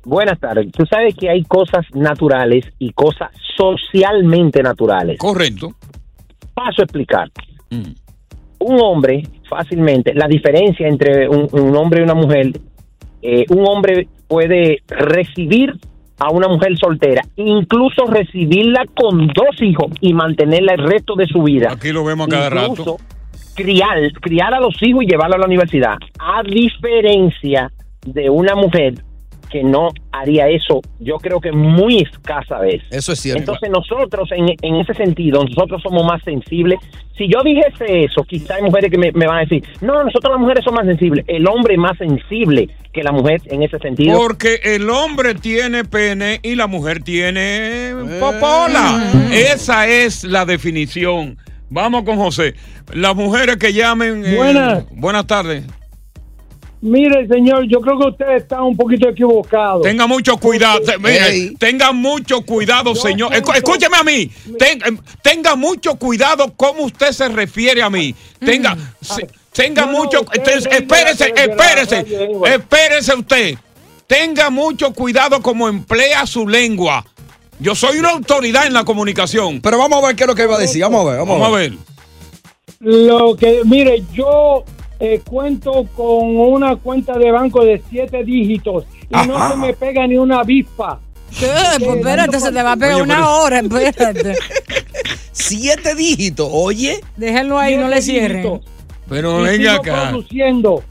Buenas 0.05 0.39
tardes. 0.39 0.71
Tú 0.71 0.85
sabes 0.85 1.15
que 1.19 1.29
hay 1.29 1.43
cosas 1.43 1.85
naturales 1.93 2.65
y 2.79 2.91
cosas 2.93 3.29
socialmente 3.57 4.61
naturales. 4.61 5.17
Correcto. 5.17 5.73
Paso 6.53 6.81
a 6.81 6.85
explicar. 6.85 7.29
Un 8.59 8.79
hombre, 8.79 9.23
fácilmente, 9.49 10.13
la 10.13 10.27
diferencia 10.27 10.87
entre 10.87 11.27
un, 11.27 11.47
un 11.51 11.75
hombre 11.75 12.01
y 12.01 12.03
una 12.03 12.13
mujer, 12.13 12.51
eh, 13.21 13.45
un 13.49 13.65
hombre 13.67 14.07
puede 14.27 14.81
recibir 14.87 15.73
a 16.19 16.29
una 16.29 16.47
mujer 16.47 16.77
soltera, 16.77 17.21
incluso 17.35 18.05
recibirla 18.05 18.85
con 18.95 19.27
dos 19.27 19.61
hijos 19.61 19.87
y 19.99 20.13
mantenerla 20.13 20.73
el 20.73 20.87
resto 20.87 21.15
de 21.15 21.27
su 21.27 21.43
vida. 21.43 21.69
Aquí 21.71 21.91
lo 21.91 22.05
vemos 22.05 22.27
a 22.27 22.29
cada 22.29 22.65
Incluso 22.65 22.97
Criar, 23.55 24.11
criar 24.19 24.53
a 24.53 24.59
los 24.59 24.75
hijos 24.81 25.03
y 25.03 25.07
llevarlos 25.07 25.35
a 25.35 25.39
la 25.41 25.45
universidad. 25.45 25.97
A 26.19 26.41
diferencia 26.41 27.71
de 28.03 28.27
una 28.29 28.55
mujer 28.55 28.95
que 29.53 29.63
no 29.63 29.89
haría 30.11 30.47
eso, 30.49 30.81
yo 30.99 31.17
creo 31.17 31.39
que 31.39 31.51
muy 31.51 31.99
escasa 32.01 32.57
vez. 32.59 32.81
Eso 32.89 33.13
es 33.13 33.19
cierto. 33.19 33.39
Entonces 33.39 33.69
nosotros, 33.69 34.29
en, 34.31 34.47
en 34.61 34.75
ese 34.77 34.95
sentido, 34.95 35.43
nosotros 35.45 35.79
somos 35.83 36.03
más 36.03 36.23
sensibles. 36.23 36.79
Si 37.15 37.27
yo 37.31 37.43
dijese 37.43 38.05
eso, 38.05 38.23
quizá 38.23 38.55
hay 38.55 38.63
mujeres 38.63 38.89
que 38.89 38.97
me, 38.97 39.11
me 39.11 39.27
van 39.27 39.37
a 39.37 39.41
decir, 39.41 39.63
no, 39.81 40.03
nosotros 40.03 40.31
las 40.33 40.41
mujeres 40.41 40.63
somos 40.63 40.79
más 40.79 40.87
sensibles. 40.87 41.23
El 41.27 41.47
hombre 41.47 41.75
es 41.75 41.79
más 41.79 41.95
sensible 41.99 42.67
que 42.91 43.03
la 43.03 43.11
mujer 43.11 43.41
en 43.45 43.61
ese 43.61 43.77
sentido. 43.77 44.17
Porque 44.17 44.59
el 44.63 44.89
hombre 44.89 45.35
tiene 45.35 45.83
pene 45.85 46.39
y 46.41 46.55
la 46.55 46.65
mujer 46.65 47.03
tiene 47.03 47.91
popola. 48.19 49.11
Esa 49.31 49.87
es 49.87 50.23
la 50.23 50.45
definición. 50.45 51.37
Vamos 51.69 52.03
con 52.03 52.17
José. 52.17 52.55
Las 52.91 53.15
mujeres 53.15 53.57
que 53.57 53.71
llamen. 53.71 54.25
eh, 54.25 54.35
Buenas. 54.35 54.85
buenas 54.91 55.27
tardes. 55.27 55.63
Mire, 56.85 57.25
señor, 57.29 57.63
yo 57.69 57.79
creo 57.79 57.97
que 57.97 58.07
usted 58.09 58.35
está 58.35 58.61
un 58.61 58.75
poquito 58.75 59.07
equivocado. 59.07 59.79
Tenga 59.79 60.05
mucho 60.05 60.35
cuidado. 60.35 60.81
mire, 60.99 61.51
tenga 61.57 61.93
mucho 61.93 62.41
cuidado, 62.41 62.93
señor. 62.93 63.31
Escu- 63.31 63.55
Escúcheme 63.55 63.95
a 63.95 64.03
mí. 64.03 64.29
Ten- 64.59 64.81
eh, 64.85 64.97
tenga 65.21 65.55
mucho 65.55 65.95
cuidado 65.95 66.51
cómo 66.57 66.83
usted 66.83 67.13
se 67.13 67.29
refiere 67.29 67.81
a 67.81 67.89
mí. 67.89 68.13
Tenga, 68.37 68.75
se- 68.99 69.29
tenga 69.53 69.85
mucho. 69.85 70.25
entonces, 70.33 70.67
espérese, 70.69 71.33
espérese. 71.33 72.05
Espérese 72.53 73.13
usted. 73.15 73.57
Tenga 74.05 74.49
mucho 74.49 74.91
cuidado 74.93 75.41
como 75.41 75.69
emplea 75.69 76.27
su 76.27 76.45
lengua. 76.49 77.05
Yo 77.59 77.75
soy 77.75 77.99
una 77.99 78.09
autoridad 78.09 78.67
en 78.67 78.73
la 78.73 78.83
comunicación. 78.83 79.61
Pero 79.61 79.77
vamos 79.77 80.03
a 80.03 80.07
ver 80.07 80.17
qué 80.17 80.23
es 80.23 80.27
lo 80.27 80.35
que 80.35 80.43
iba 80.43 80.57
a 80.57 80.59
decir. 80.59 80.81
Vamos 80.81 81.07
a 81.07 81.11
ver, 81.11 81.19
vamos, 81.19 81.39
Vamos 81.39 81.55
a 81.55 81.59
ver. 81.61 81.73
Lo 82.81 83.37
que, 83.37 83.61
mire, 83.63 84.03
yo 84.13 84.65
eh, 85.05 85.19
cuento 85.29 85.85
con 85.97 86.37
una 86.37 86.77
cuenta 86.77 87.17
de 87.17 87.29
banco 87.29 87.65
de 87.65 87.81
siete 87.89 88.23
dígitos 88.23 88.85
y 89.09 89.27
no 89.27 89.49
se 89.51 89.57
me 89.57 89.73
pega 89.73 90.07
ni 90.07 90.15
una 90.17 90.39
avispa. 90.39 90.99
¿Qué? 91.37 91.47
Pues 91.83 91.97
espérate, 91.97 92.39
se 92.39 92.51
te 92.53 92.63
va 92.63 92.71
a 92.71 92.77
pegar 92.77 92.93
Oye, 92.95 93.03
una 93.03 93.15
pero- 93.15 93.35
hora, 93.37 93.59
espérate. 93.59 94.35
Siete 95.31 95.95
dígitos, 95.95 96.47
oye. 96.51 97.01
Déjenlo 97.17 97.57
ahí, 97.59 97.75
no 97.75 97.87
le 97.89 98.01
cierren. 98.01 98.61
Pero 99.09 99.41
Y 99.41 99.43
venga 99.57 99.71
sigo 99.71 99.81
acá. 99.81 100.09
produciendo. 100.09 100.83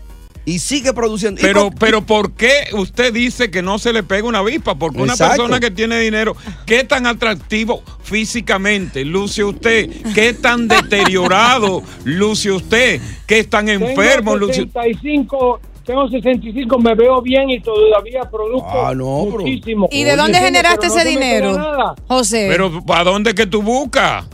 Y 0.45 0.59
sigue 0.59 0.93
produciendo. 0.93 1.41
Pero, 1.41 1.69
con- 1.69 1.75
pero 1.79 2.03
¿por 2.05 2.33
qué 2.33 2.51
usted 2.73 3.13
dice 3.13 3.51
que 3.51 3.63
no 3.63 3.79
se 3.79 3.93
le 3.93 4.03
pega 4.03 4.27
una 4.27 4.39
avispa? 4.41 4.75
Porque 4.75 5.01
una 5.01 5.13
Exacto. 5.13 5.37
persona 5.37 5.61
que 5.61 5.71
tiene 5.71 6.01
dinero, 6.01 6.35
¿qué 6.67 6.83
tan 6.83 7.07
atractivo 7.07 7.83
físicamente 8.03 9.05
luce 9.05 9.45
usted? 9.45 9.89
¿Qué 10.15 10.35
tan 10.35 10.67
deteriorado 10.69 11.83
luce 12.05 12.51
usted? 12.51 13.01
¿Qué 13.27 13.45
tan 13.45 13.69
enfermo 13.69 14.33
tengo 14.33 14.47
luce 14.47 14.63
65, 14.65 15.61
tengo 15.87 16.09
65, 16.09 16.79
me 16.81 16.95
veo 16.97 17.23
bien 17.23 17.49
y 17.51 17.61
todavía 17.61 18.23
produzco 18.31 18.87
Ah, 18.87 18.95
no, 18.97 19.27
muchísimo. 19.27 19.89
¿Y 19.93 20.03
de 20.05 20.17
dónde 20.17 20.39
generaste 20.41 20.89
no 20.89 20.95
ese 20.95 21.05
pega 21.05 21.11
dinero. 21.11 21.95
José? 22.09 22.49
Pero 22.51 22.85
¿para 22.85 23.05
dónde 23.05 23.33
que 23.35 23.47
tú 23.47 23.63
buscas? 23.63 24.27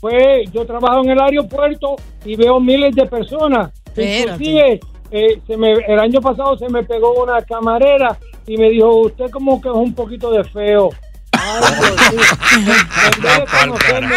Pues 0.00 0.50
yo 0.52 0.64
trabajo 0.64 1.04
en 1.04 1.10
el 1.10 1.20
aeropuerto 1.20 1.96
y 2.24 2.34
veo 2.34 2.58
miles 2.60 2.94
de 2.94 3.04
personas. 3.06 3.70
Inclusive, 3.96 4.80
eh, 5.10 5.40
se 5.46 5.56
me, 5.56 5.72
el 5.72 5.98
año 5.98 6.20
pasado 6.20 6.56
se 6.58 6.68
me 6.68 6.82
pegó 6.84 7.22
una 7.22 7.42
camarera 7.42 8.18
y 8.46 8.56
me 8.56 8.70
dijo, 8.70 8.88
usted 9.02 9.30
como 9.30 9.60
que 9.60 9.68
es 9.68 9.74
un 9.74 9.94
poquito 9.94 10.30
de 10.30 10.44
feo. 10.44 10.90
Ay, 11.32 11.62
primero. 13.70 14.16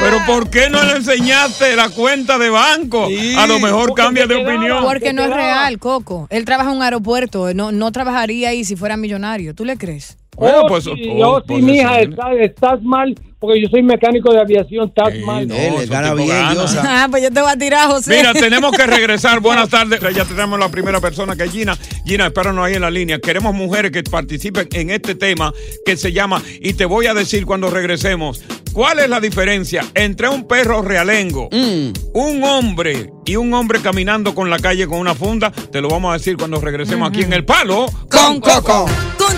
Pero 0.00 0.16
¿por 0.26 0.50
qué 0.50 0.68
no 0.70 0.82
le 0.84 0.92
enseñaste 0.96 1.76
la 1.76 1.88
cuenta 1.90 2.38
de 2.38 2.50
banco? 2.50 3.08
A 3.38 3.46
lo 3.46 3.58
mejor 3.58 3.94
cambia 3.94 4.26
de 4.26 4.36
quedaba, 4.36 4.54
opinión. 4.54 4.84
Porque 4.84 5.12
no 5.12 5.22
es 5.22 5.30
real, 5.30 5.78
Coco. 5.78 6.26
Él 6.30 6.44
trabaja 6.44 6.70
en 6.70 6.76
un 6.76 6.82
aeropuerto, 6.82 7.52
no, 7.54 7.72
no 7.72 7.90
trabajaría 7.92 8.50
ahí 8.50 8.64
si 8.64 8.76
fuera 8.76 8.96
millonario. 8.96 9.54
¿Tú 9.54 9.64
le 9.64 9.76
crees? 9.76 10.18
Bueno, 10.36 10.62
Oh, 10.62 10.68
pues, 10.68 10.84
sí, 10.84 10.90
oh, 11.20 11.28
oh, 11.30 11.40
sí, 11.40 11.44
pues, 11.48 11.62
mija, 11.64 11.96
sí. 11.96 12.02
estás, 12.10 12.32
estás 12.38 12.82
mal, 12.82 13.14
porque 13.40 13.62
yo 13.62 13.68
soy 13.68 13.82
mecánico 13.82 14.32
de 14.32 14.40
aviación, 14.40 14.88
estás 14.88 15.14
mal. 15.24 15.46
no, 15.46 15.54
Él 15.54 15.74
le 15.78 15.86
gana 15.86 16.14
bien. 16.14 16.30
Ah, 16.32 17.06
pues 17.10 17.22
yo 17.22 17.30
te 17.30 17.40
voy 17.40 17.50
a 17.50 17.56
tirar, 17.56 17.88
José. 17.88 18.16
Mira, 18.16 18.32
tenemos 18.32 18.72
que 18.72 18.86
regresar. 18.86 19.40
Buenas 19.40 19.68
tardes. 19.68 20.00
Ya 20.14 20.24
tenemos 20.24 20.58
la 20.58 20.68
primera 20.68 21.00
persona 21.00 21.36
que 21.36 21.44
es 21.44 21.52
Gina. 21.52 21.76
Gina, 22.04 22.26
espéranos 22.26 22.64
ahí 22.64 22.74
en 22.74 22.82
la 22.82 22.90
línea. 22.90 23.18
Queremos 23.20 23.54
mujeres 23.54 23.92
que 23.92 24.02
participen 24.02 24.68
en 24.72 24.90
este 24.90 25.14
tema 25.14 25.52
que 25.86 25.96
se 25.96 26.12
llama, 26.12 26.42
y 26.60 26.72
te 26.74 26.84
voy 26.84 27.06
a 27.06 27.14
decir 27.14 27.46
cuando 27.46 27.70
regresemos, 27.70 28.42
¿cuál 28.72 28.98
es 28.98 29.08
la 29.08 29.20
diferencia 29.20 29.84
entre 29.94 30.28
un 30.28 30.46
perro 30.48 30.82
realengo, 30.82 31.48
un 31.50 32.42
hombre 32.44 33.10
y 33.24 33.36
un 33.36 33.52
hombre 33.54 33.80
caminando 33.80 34.34
con 34.34 34.50
la 34.50 34.58
calle 34.58 34.86
con 34.86 34.98
una 34.98 35.14
funda? 35.14 35.50
Te 35.50 35.80
lo 35.80 35.88
vamos 35.88 36.10
a 36.10 36.18
decir 36.18 36.36
cuando 36.36 36.60
regresemos 36.60 37.08
aquí 37.08 37.22
en 37.22 37.32
El 37.32 37.44
Palo 37.44 37.86
Con 38.10 38.40
Coco. 38.40 38.86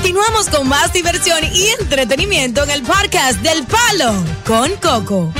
Continuamos 0.02 0.48
con 0.48 0.66
más 0.66 0.94
diversión 0.94 1.40
y 1.54 1.66
entretenimiento 1.78 2.64
en 2.64 2.70
el 2.70 2.80
podcast 2.82 3.38
del 3.42 3.64
Palo 3.66 4.14
con 4.46 4.70
Coco. 4.80 5.30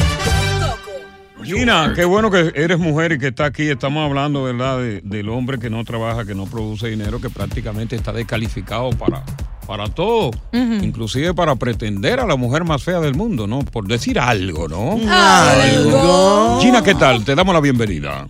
Gina, 1.43 1.95
qué 1.97 2.05
bueno 2.05 2.31
que 2.31 2.53
eres 2.55 2.79
mujer 2.79 3.13
y 3.13 3.19
que 3.19 3.29
está 3.29 3.47
aquí. 3.47 3.71
Estamos 3.71 4.07
hablando, 4.07 4.43
¿verdad?, 4.45 4.79
de- 4.79 5.01
del 5.01 5.31
hombre 5.31 5.59
que 5.59 5.71
no 5.71 5.83
trabaja, 5.85 6.27
que 6.27 6.35
no 6.35 6.45
produce 6.45 6.89
dinero, 6.91 7.23
que 7.23 7.31
prácticamente 7.31 7.97
está 7.97 8.13
descalificado 8.13 8.91
para, 8.91 9.23
para 9.67 9.87
todo, 9.89 10.31
inclusive 10.53 11.33
para 11.33 11.57
pretender 11.57 12.21
a 12.21 12.27
la 12.27 12.37
mujer 12.37 12.65
más 12.65 12.83
fea 12.85 13.01
del 13.01 13.15
mundo, 13.15 13.47
¿no? 13.47 13.61
Por 13.61 13.89
decir 13.89 14.19
algo, 14.21 14.69
¿no? 14.69 15.01
Algo. 15.11 16.61
Gina, 16.61 16.83
¿qué 16.85 16.95
tal? 16.95 17.25
Te 17.25 17.35
damos 17.35 17.55
la 17.55 17.63
bienvenida. 17.63 18.27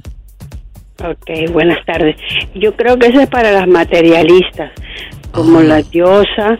Ok, 1.03 1.51
buenas 1.53 1.85
tardes. 1.87 2.14
Yo 2.55 2.77
creo 2.77 2.97
que 3.01 3.09
eso 3.09 3.21
es 3.21 3.29
para 3.29 3.51
las 3.51 3.66
materialistas, 3.66 4.71
como 5.33 5.61
la 5.61 5.83
diosa, 5.83 6.59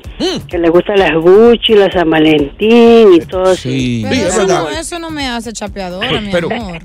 que 0.49 0.59
le 0.59 0.69
gustan 0.71 0.99
las 0.99 1.15
Gucci, 1.15 1.75
las 1.75 1.93
San 1.93 2.09
Valentín 2.11 3.13
y 3.15 3.21
todo 3.21 3.55
Sí. 3.55 4.05
Pero 4.09 4.29
eso, 4.29 4.47
no, 4.47 4.69
eso 4.69 4.99
no 4.99 5.11
me 5.11 5.27
hace 5.27 5.53
chapeadora, 5.53 6.21
mi 6.21 6.31
Pero- 6.31 6.51
amor. 6.51 6.79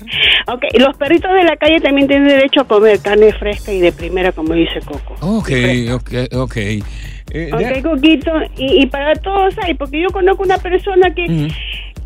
Ok, 0.48 0.62
los 0.78 0.96
perritos 0.96 1.30
de 1.32 1.44
la 1.44 1.56
calle 1.56 1.80
también 1.80 2.06
tienen 2.08 2.28
derecho 2.28 2.60
a 2.60 2.64
comer 2.64 2.98
carne 3.00 3.32
fresca 3.32 3.72
y 3.72 3.80
de 3.80 3.92
primera, 3.92 4.32
como 4.32 4.52
dice 4.54 4.80
Coco. 4.84 5.14
Ok, 5.20 5.50
ok, 5.92 6.10
ok. 6.34 6.56
Eh, 6.58 7.50
Ok, 7.52 7.82
Coquito, 7.82 8.30
y, 8.56 8.82
y 8.82 8.86
para 8.86 9.14
todos 9.14 9.54
hay, 9.62 9.74
porque 9.74 10.00
yo 10.00 10.08
conozco 10.10 10.44
una 10.44 10.58
persona 10.58 11.12
que, 11.12 11.48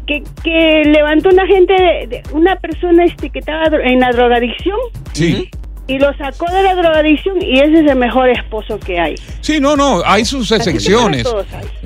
que, 0.06 0.22
que 0.42 0.82
levantó 0.86 1.28
una 1.28 1.46
gente, 1.46 1.74
de, 1.74 2.06
de- 2.06 2.22
una 2.32 2.56
persona 2.56 3.04
este, 3.04 3.28
que 3.28 3.40
estaba 3.40 3.64
dro- 3.66 3.84
en 3.84 4.00
la 4.00 4.10
drogadicción 4.12 4.78
Sí. 5.12 5.50
Y 5.90 5.98
lo 5.98 6.16
sacó 6.16 6.48
de 6.52 6.62
la 6.62 6.76
drogadicción 6.76 7.42
y 7.42 7.58
ese 7.58 7.80
es 7.80 7.90
el 7.90 7.96
mejor 7.96 8.28
esposo 8.28 8.78
que 8.78 9.00
hay. 9.00 9.16
Sí, 9.40 9.58
no, 9.58 9.74
no, 9.74 10.02
hay 10.06 10.24
sus 10.24 10.52
excepciones. 10.52 11.26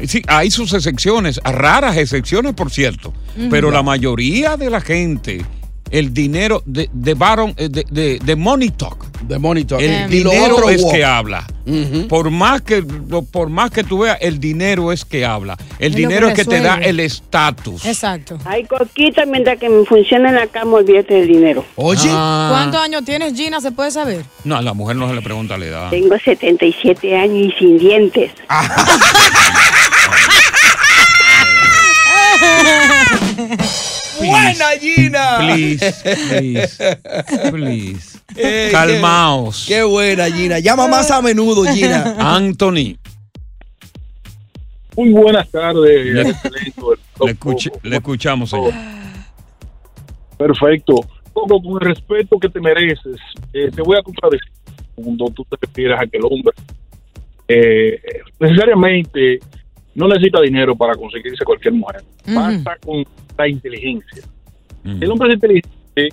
Sí, 0.06 0.20
hay 0.26 0.50
sus 0.50 0.74
excepciones, 0.74 1.40
raras 1.42 1.96
excepciones, 1.96 2.52
por 2.52 2.70
cierto. 2.70 3.14
Pero 3.48 3.70
la 3.70 3.82
mayoría 3.82 4.58
de 4.58 4.68
la 4.68 4.82
gente, 4.82 5.42
el 5.90 6.12
dinero 6.12 6.62
de, 6.66 6.88
de 6.92 7.14
Baron, 7.14 7.54
eh, 7.56 7.68
de, 7.68 7.84
de, 7.90 8.18
de 8.22 8.36
Money 8.36 8.70
Talk. 8.70 9.04
De 9.22 9.38
Money 9.38 9.64
Talk. 9.64 9.80
El. 9.80 10.12
Y 10.12 10.20
lo 10.22 10.30
dinero 10.30 10.68
es 10.68 10.82
walk. 10.82 10.94
que 10.94 11.04
habla. 11.04 11.46
Por 12.10 12.30
más 12.30 12.60
que 12.60 12.82
por 12.82 13.48
más 13.48 13.70
que 13.70 13.84
tú 13.84 14.00
veas, 14.00 14.18
el 14.20 14.38
dinero 14.38 14.92
es 14.92 15.04
que 15.06 15.24
habla. 15.24 15.56
El 15.78 15.92
Es 15.92 15.96
dinero 15.96 16.26
que 16.26 16.42
es 16.42 16.46
que 16.48 16.56
te 16.56 16.60
da 16.60 16.74
el 16.76 17.00
estatus. 17.00 17.86
Exacto. 17.86 18.38
Hay 18.44 18.64
Coquita, 18.64 19.24
mientras 19.24 19.58
que 19.58 19.70
me 19.70 19.84
funciona 19.86 20.28
en 20.28 20.34
la 20.34 20.46
cama, 20.46 20.76
olvídate 20.76 21.14
del 21.14 21.28
dinero. 21.28 21.64
Oye. 21.76 22.10
Ah. 22.10 22.48
¿Cuántos 22.50 22.82
años 22.82 23.02
tienes, 23.06 23.34
Gina? 23.34 23.62
¿Se 23.62 23.72
puede 23.72 23.90
saber? 23.90 24.24
No, 24.44 24.56
a 24.56 24.62
la 24.62 24.74
mujer 24.74 24.96
no 24.96 25.08
se 25.08 25.14
le 25.14 25.22
pregunta 25.22 25.56
la 25.56 25.64
edad. 25.64 25.90
Tengo 25.90 26.18
77 26.18 27.16
años 27.16 27.54
y 27.54 27.58
sin 27.58 27.78
dientes. 27.78 28.30
Buena, 34.18 34.66
Gina. 34.80 35.36
Please, 35.38 35.92
please, 36.28 37.50
please. 37.50 38.18
Eh, 38.36 38.68
Calmaos. 38.72 39.64
Qué, 39.66 39.74
qué 39.74 39.82
buena, 39.82 40.30
Gina. 40.30 40.58
Llama 40.58 40.86
más 40.88 41.10
a 41.10 41.20
menudo, 41.22 41.64
Gina. 41.64 42.14
Anthony. 42.18 42.96
Muy 44.96 45.10
buenas 45.10 45.48
tardes. 45.50 46.06
Le-. 46.06 46.24
Le, 46.24 47.32
escuch- 47.32 47.72
le 47.82 47.96
escuchamos, 47.96 48.50
señor. 48.50 48.72
Perfecto. 50.38 50.94
Coco, 51.32 51.60
con 51.62 51.74
el 51.82 51.94
respeto 51.94 52.38
que 52.38 52.48
te 52.48 52.60
mereces, 52.60 53.16
eh, 53.52 53.70
te 53.74 53.82
voy 53.82 53.96
a 53.98 54.02
contradecir 54.02 54.52
cuando 54.94 55.26
tú 55.30 55.44
te 55.50 55.56
refieres 55.60 55.98
a 56.00 56.06
que 56.06 56.16
el 56.18 56.24
hombre 56.24 56.52
eh, 57.48 58.00
necesariamente 58.38 59.40
no 59.94 60.08
necesita 60.08 60.40
dinero 60.40 60.74
para 60.76 60.94
conseguirse 60.94 61.44
cualquier 61.44 61.74
mujer. 61.74 62.02
Basta 62.26 62.76
con 62.84 63.04
la 63.38 63.48
inteligencia. 63.48 64.22
El 64.84 65.10
hombre 65.10 65.28
es 65.28 65.34
inteligente, 65.34 66.08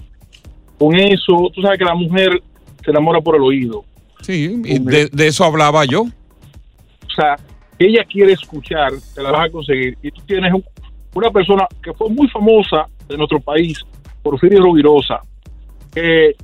con 0.78 0.96
eso, 0.96 1.52
tú 1.54 1.62
sabes 1.62 1.78
que 1.78 1.86
la 1.86 1.94
mujer 1.96 2.41
se 2.84 2.91
enamora 2.91 3.20
por 3.22 3.36
el 3.36 3.41
oído. 3.41 3.84
Sí, 4.22 4.62
y 4.65 4.80
de, 4.80 5.08
de 5.12 5.28
eso 5.28 5.44
hablaba 5.44 5.84
yo. 5.86 6.04
O 6.04 7.13
sea, 7.15 7.36
ella 7.78 8.04
quiere 8.06 8.34
escuchar, 8.34 8.91
te 9.13 9.22
la 9.22 9.32
vas 9.32 9.48
a 9.48 9.52
conseguir. 9.52 9.98
Y 10.02 10.12
tú 10.12 10.22
tienes 10.26 10.54
un- 10.54 10.63
una 11.13 11.30
persona 11.32 11.67
que 11.84 11.91
fue 11.94 12.10
muy 12.10 12.28
famosa 12.30 12.86
de 13.10 13.17
nuestro 13.17 13.39
país, 13.41 13.80
Porfirio 14.24 14.62
Rubirosa, 14.62 15.20
que 15.94 16.36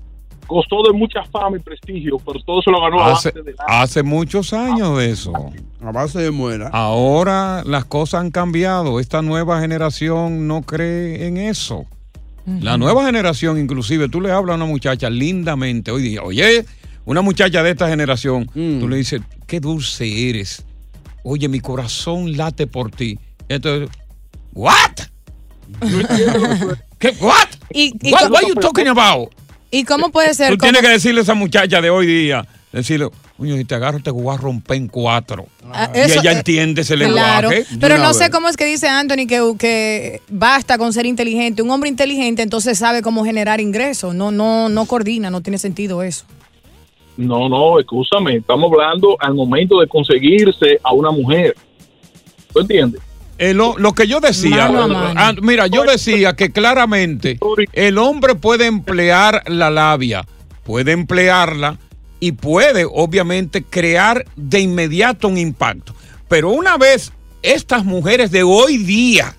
costó 0.47 0.81
de 0.83 0.93
mucha 0.93 1.23
fama 1.25 1.57
y 1.57 1.60
prestigio, 1.60 2.17
pero 2.25 2.39
todo 2.41 2.62
se 2.62 2.71
lo 2.71 2.81
ganó 2.81 3.01
a 3.01 3.13
Hace, 3.13 3.29
base 3.31 3.41
de 3.43 3.53
la- 3.53 3.81
hace 3.81 4.03
muchos 4.03 4.53
años 4.53 4.97
de 4.97 5.12
eso. 5.12 5.33
A 5.83 5.91
base 5.91 6.19
de 6.19 6.31
muera. 6.31 6.69
Ahora 6.73 7.63
las 7.65 7.86
cosas 7.86 8.21
han 8.21 8.31
cambiado. 8.31 8.99
Esta 8.99 9.21
nueva 9.21 9.60
generación 9.62 10.47
no 10.47 10.62
cree 10.63 11.27
en 11.27 11.38
eso. 11.38 11.86
La 12.62 12.77
nueva 12.77 13.05
generación, 13.05 13.60
inclusive, 13.60 14.07
tú 14.07 14.21
le 14.21 14.31
hablas 14.31 14.53
a 14.53 14.55
una 14.55 14.65
muchacha 14.65 15.10
lindamente 15.10 15.91
hoy 15.91 16.01
día, 16.01 16.21
oye, 16.23 16.65
una 17.03 17.21
muchacha 17.21 17.62
de 17.62 17.71
esta 17.71 17.89
generación, 17.89 18.49
Mm. 18.55 18.79
tú 18.79 18.88
le 18.88 18.95
dices, 18.95 19.21
qué 19.45 19.60
dulce 19.60 20.29
eres. 20.29 20.63
Oye, 21.23 21.49
mi 21.49 21.60
corazón 21.60 22.38
late 22.38 22.65
por 22.65 22.89
ti. 22.89 23.19
Entonces, 23.49 23.89
¿what? 24.53 24.77
¿Qué? 26.99 27.10
¿What? 27.19 27.47
¿Y, 27.73 27.93
y 28.01 28.13
What, 28.13 28.31
what 28.31 28.41
you 28.47 28.55
talking 28.55 28.88
about? 28.88 29.29
¿Y 29.71 29.84
cómo 29.84 30.10
puede 30.10 30.34
ser? 30.34 30.51
Tú 30.51 30.58
como- 30.58 30.71
tienes 30.71 30.82
que 30.82 30.93
decirle 30.93 31.19
a 31.21 31.23
esa 31.23 31.34
muchacha 31.34 31.82
de 31.82 31.89
hoy 31.89 32.06
día, 32.08 32.47
decirle, 32.71 33.10
oye, 33.38 33.58
si 33.58 33.65
te 33.65 33.75
agarro 33.75 33.99
te 33.99 34.10
voy 34.12 34.34
a 34.34 34.38
romper 34.38 34.77
en 34.77 34.88
cuatro. 34.88 35.47
Ah, 35.71 35.91
y 35.93 35.99
eso, 35.99 36.19
ella 36.21 36.32
eh, 36.32 36.38
entiende 36.38 36.82
ese 36.82 36.95
Claro, 36.95 37.49
lenguaje. 37.49 37.77
pero 37.80 37.97
no 37.97 38.13
sé 38.13 38.30
cómo 38.30 38.47
es 38.47 38.56
que 38.58 38.65
dice 38.65 38.88
Anthony 38.88 39.27
que, 39.27 39.53
que 39.60 40.21
basta 40.30 40.77
con 40.77 40.93
ser 40.93 41.06
inteligente. 41.06 41.62
Un 41.62 41.69
hombre 41.71 41.89
inteligente 41.89 42.41
entonces 42.41 42.77
sabe 42.77 43.01
cómo 43.01 43.25
generar 43.25 43.60
ingresos. 43.60 44.15
No, 44.15 44.32
no, 44.32 44.69
no 44.69 44.86
coordina, 44.86 45.30
no 45.30 45.41
tiene 45.41 45.58
sentido 45.58 46.01
eso. 46.03 46.25
No, 47.17 47.49
no, 47.49 47.80
escúchame, 47.80 48.38
estamos 48.38 48.71
hablando 48.71 49.17
al 49.19 49.34
momento 49.34 49.80
de 49.80 49.88
conseguirse 49.88 50.80
a 50.84 50.93
una 50.93 51.12
mujer. 51.12 51.56
¿Tú 52.53 52.60
entiendes? 52.62 53.01
Eh, 53.39 53.54
lo, 53.54 53.78
lo 53.78 53.93
que 53.93 54.08
yo 54.08 54.19
decía, 54.19 54.67
Mano 54.69 54.82
a 54.84 54.88
mano. 54.88 55.13
ah, 55.15 55.34
mira, 55.41 55.67
yo 55.67 55.84
decía 55.84 56.36
que 56.36 56.52
claramente 56.52 57.38
el 57.73 57.97
hombre 57.97 58.36
puede 58.36 58.65
emplear 58.65 59.43
la 59.47 59.69
labia, 59.69 60.26
puede 60.63 60.91
emplearla 60.93 61.78
y 62.19 62.32
puede 62.32 62.86
obviamente 62.89 63.63
crear 63.63 64.26
de 64.36 64.60
inmediato 64.62 65.28
un 65.28 65.38
impacto. 65.38 65.93
Pero 66.28 66.50
una 66.50 66.78
vez 66.78 67.12
estas 67.43 67.86
mujeres 67.86 68.32
de 68.32 68.43
hoy 68.43 68.78
día 68.78 69.36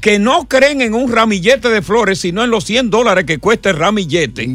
que 0.00 0.18
no 0.20 0.46
creen 0.46 0.80
en 0.80 0.94
un 0.94 1.10
ramillete 1.10 1.68
de 1.70 1.82
flores, 1.82 2.20
sino 2.20 2.44
en 2.44 2.50
los 2.50 2.64
100 2.64 2.88
dólares 2.90 3.24
que 3.24 3.38
cuesta 3.38 3.70
el 3.70 3.76
ramillete, 3.76 4.48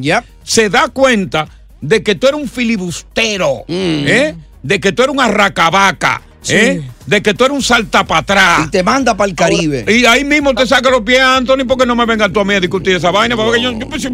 se 0.43 0.69
da 0.69 0.88
cuenta 0.89 1.48
de 1.82 2.02
que 2.02 2.15
tú 2.15 2.28
eres 2.28 2.39
un 2.39 2.48
filibustero, 2.48 3.65
¿eh? 3.67 4.36
de 4.63 4.80
que 4.80 4.91
tú 4.93 5.04
eres 5.04 5.13
un 5.13 5.21
arracabaca, 5.21 6.21
¿eh? 6.49 6.81
de 7.05 7.21
que 7.21 7.34
tú 7.34 7.45
eres 7.45 7.55
un 7.55 7.62
saltapatrás. 7.63 8.67
Y 8.67 8.71
te 8.71 8.84
manda 8.84 9.15
para 9.15 9.29
el 9.29 9.36
Caribe. 9.36 9.86
Y 9.88 10.05
ahí 10.05 10.23
mismo 10.23 10.53
te 10.53 10.65
saca 10.65 10.89
los 10.89 11.01
pies, 11.01 11.19
Anthony, 11.21 11.65
porque 11.67 11.86
no 11.86 11.95
me 11.95 12.05
vengas 12.05 12.31
tú 12.31 12.39
a 12.39 12.45
mí 12.45 12.53
a 12.53 12.60
discutir 12.60 12.95
esa 12.95 13.12
vaina. 13.12 13.36
Porque 13.36 13.62
yo, 13.62 13.71
yo 13.71 13.88
pensé- 13.89 14.10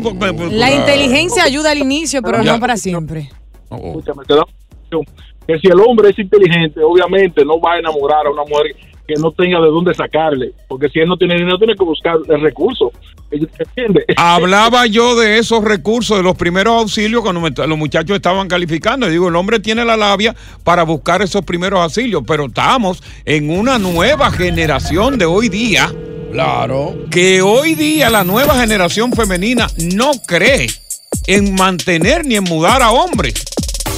La 0.52 0.72
inteligencia 0.72 1.44
ayuda 1.44 1.72
al 1.72 1.78
inicio, 1.80 2.22
pero 2.22 2.44
Ya. 2.44 2.54
no 2.54 2.60
para 2.60 2.78
siempre. 2.78 3.30
Escúchame, 3.70 4.24
te 4.28 4.36
da 4.36 4.44
que 5.48 5.58
si 5.60 5.67
el 5.67 5.80
hombre 5.80 6.10
es 6.10 6.20
inteligente, 6.20 6.82
obviamente 6.84 7.44
no 7.46 7.60
va 7.60 7.74
a 7.74 7.80
enamorar 7.80 8.28
a 8.28 8.32
una 8.32 8.44
mujer 8.44 8.76
que 9.13 9.19
no 9.21 9.32
tenga 9.32 9.60
de 9.60 9.67
dónde 9.67 9.93
sacarle, 9.93 10.52
porque 10.67 10.89
si 10.89 11.00
él 11.00 11.08
no 11.08 11.17
tiene 11.17 11.36
dinero, 11.36 11.58
tiene 11.58 11.76
que 11.76 11.84
buscar 11.84 12.17
el 12.28 12.41
recurso. 12.41 12.91
¿Entiendes? 13.32 14.04
Hablaba 14.17 14.86
yo 14.88 15.15
de 15.15 15.38
esos 15.38 15.63
recursos, 15.63 16.17
de 16.17 16.24
los 16.24 16.36
primeros 16.36 16.74
auxilios 16.82 17.21
cuando 17.21 17.39
me- 17.41 17.50
los 17.67 17.78
muchachos 17.78 18.15
estaban 18.15 18.47
calificando. 18.47 19.08
Y 19.08 19.12
digo, 19.12 19.30
el 19.30 19.36
hombre 19.36 19.60
tiene 19.60 19.86
la 19.86 19.95
labia 19.97 20.36
para 20.63 20.84
buscar 20.84 21.21
esos 21.21 21.43
primeros 21.43 21.80
auxilios, 21.80 22.24
pero 22.28 22.45
estamos 22.45 23.02
en 23.26 23.50
una 23.50 23.80
nueva 23.80 24.32
generación 24.32 25.17
de 25.17 25.26
hoy 25.26 25.50
día. 25.50 25.91
Claro. 26.32 26.95
Que 27.10 27.41
hoy 27.41 27.76
día 27.76 28.10
la 28.10 28.24
nueva 28.24 28.56
generación 28.60 29.12
femenina 29.13 29.67
no 29.93 30.12
cree 30.28 30.67
en 31.28 31.56
mantener 31.56 32.26
ni 32.26 32.36
en 32.36 32.43
mudar 32.45 32.82
a 32.82 32.91
hombres. 32.91 33.34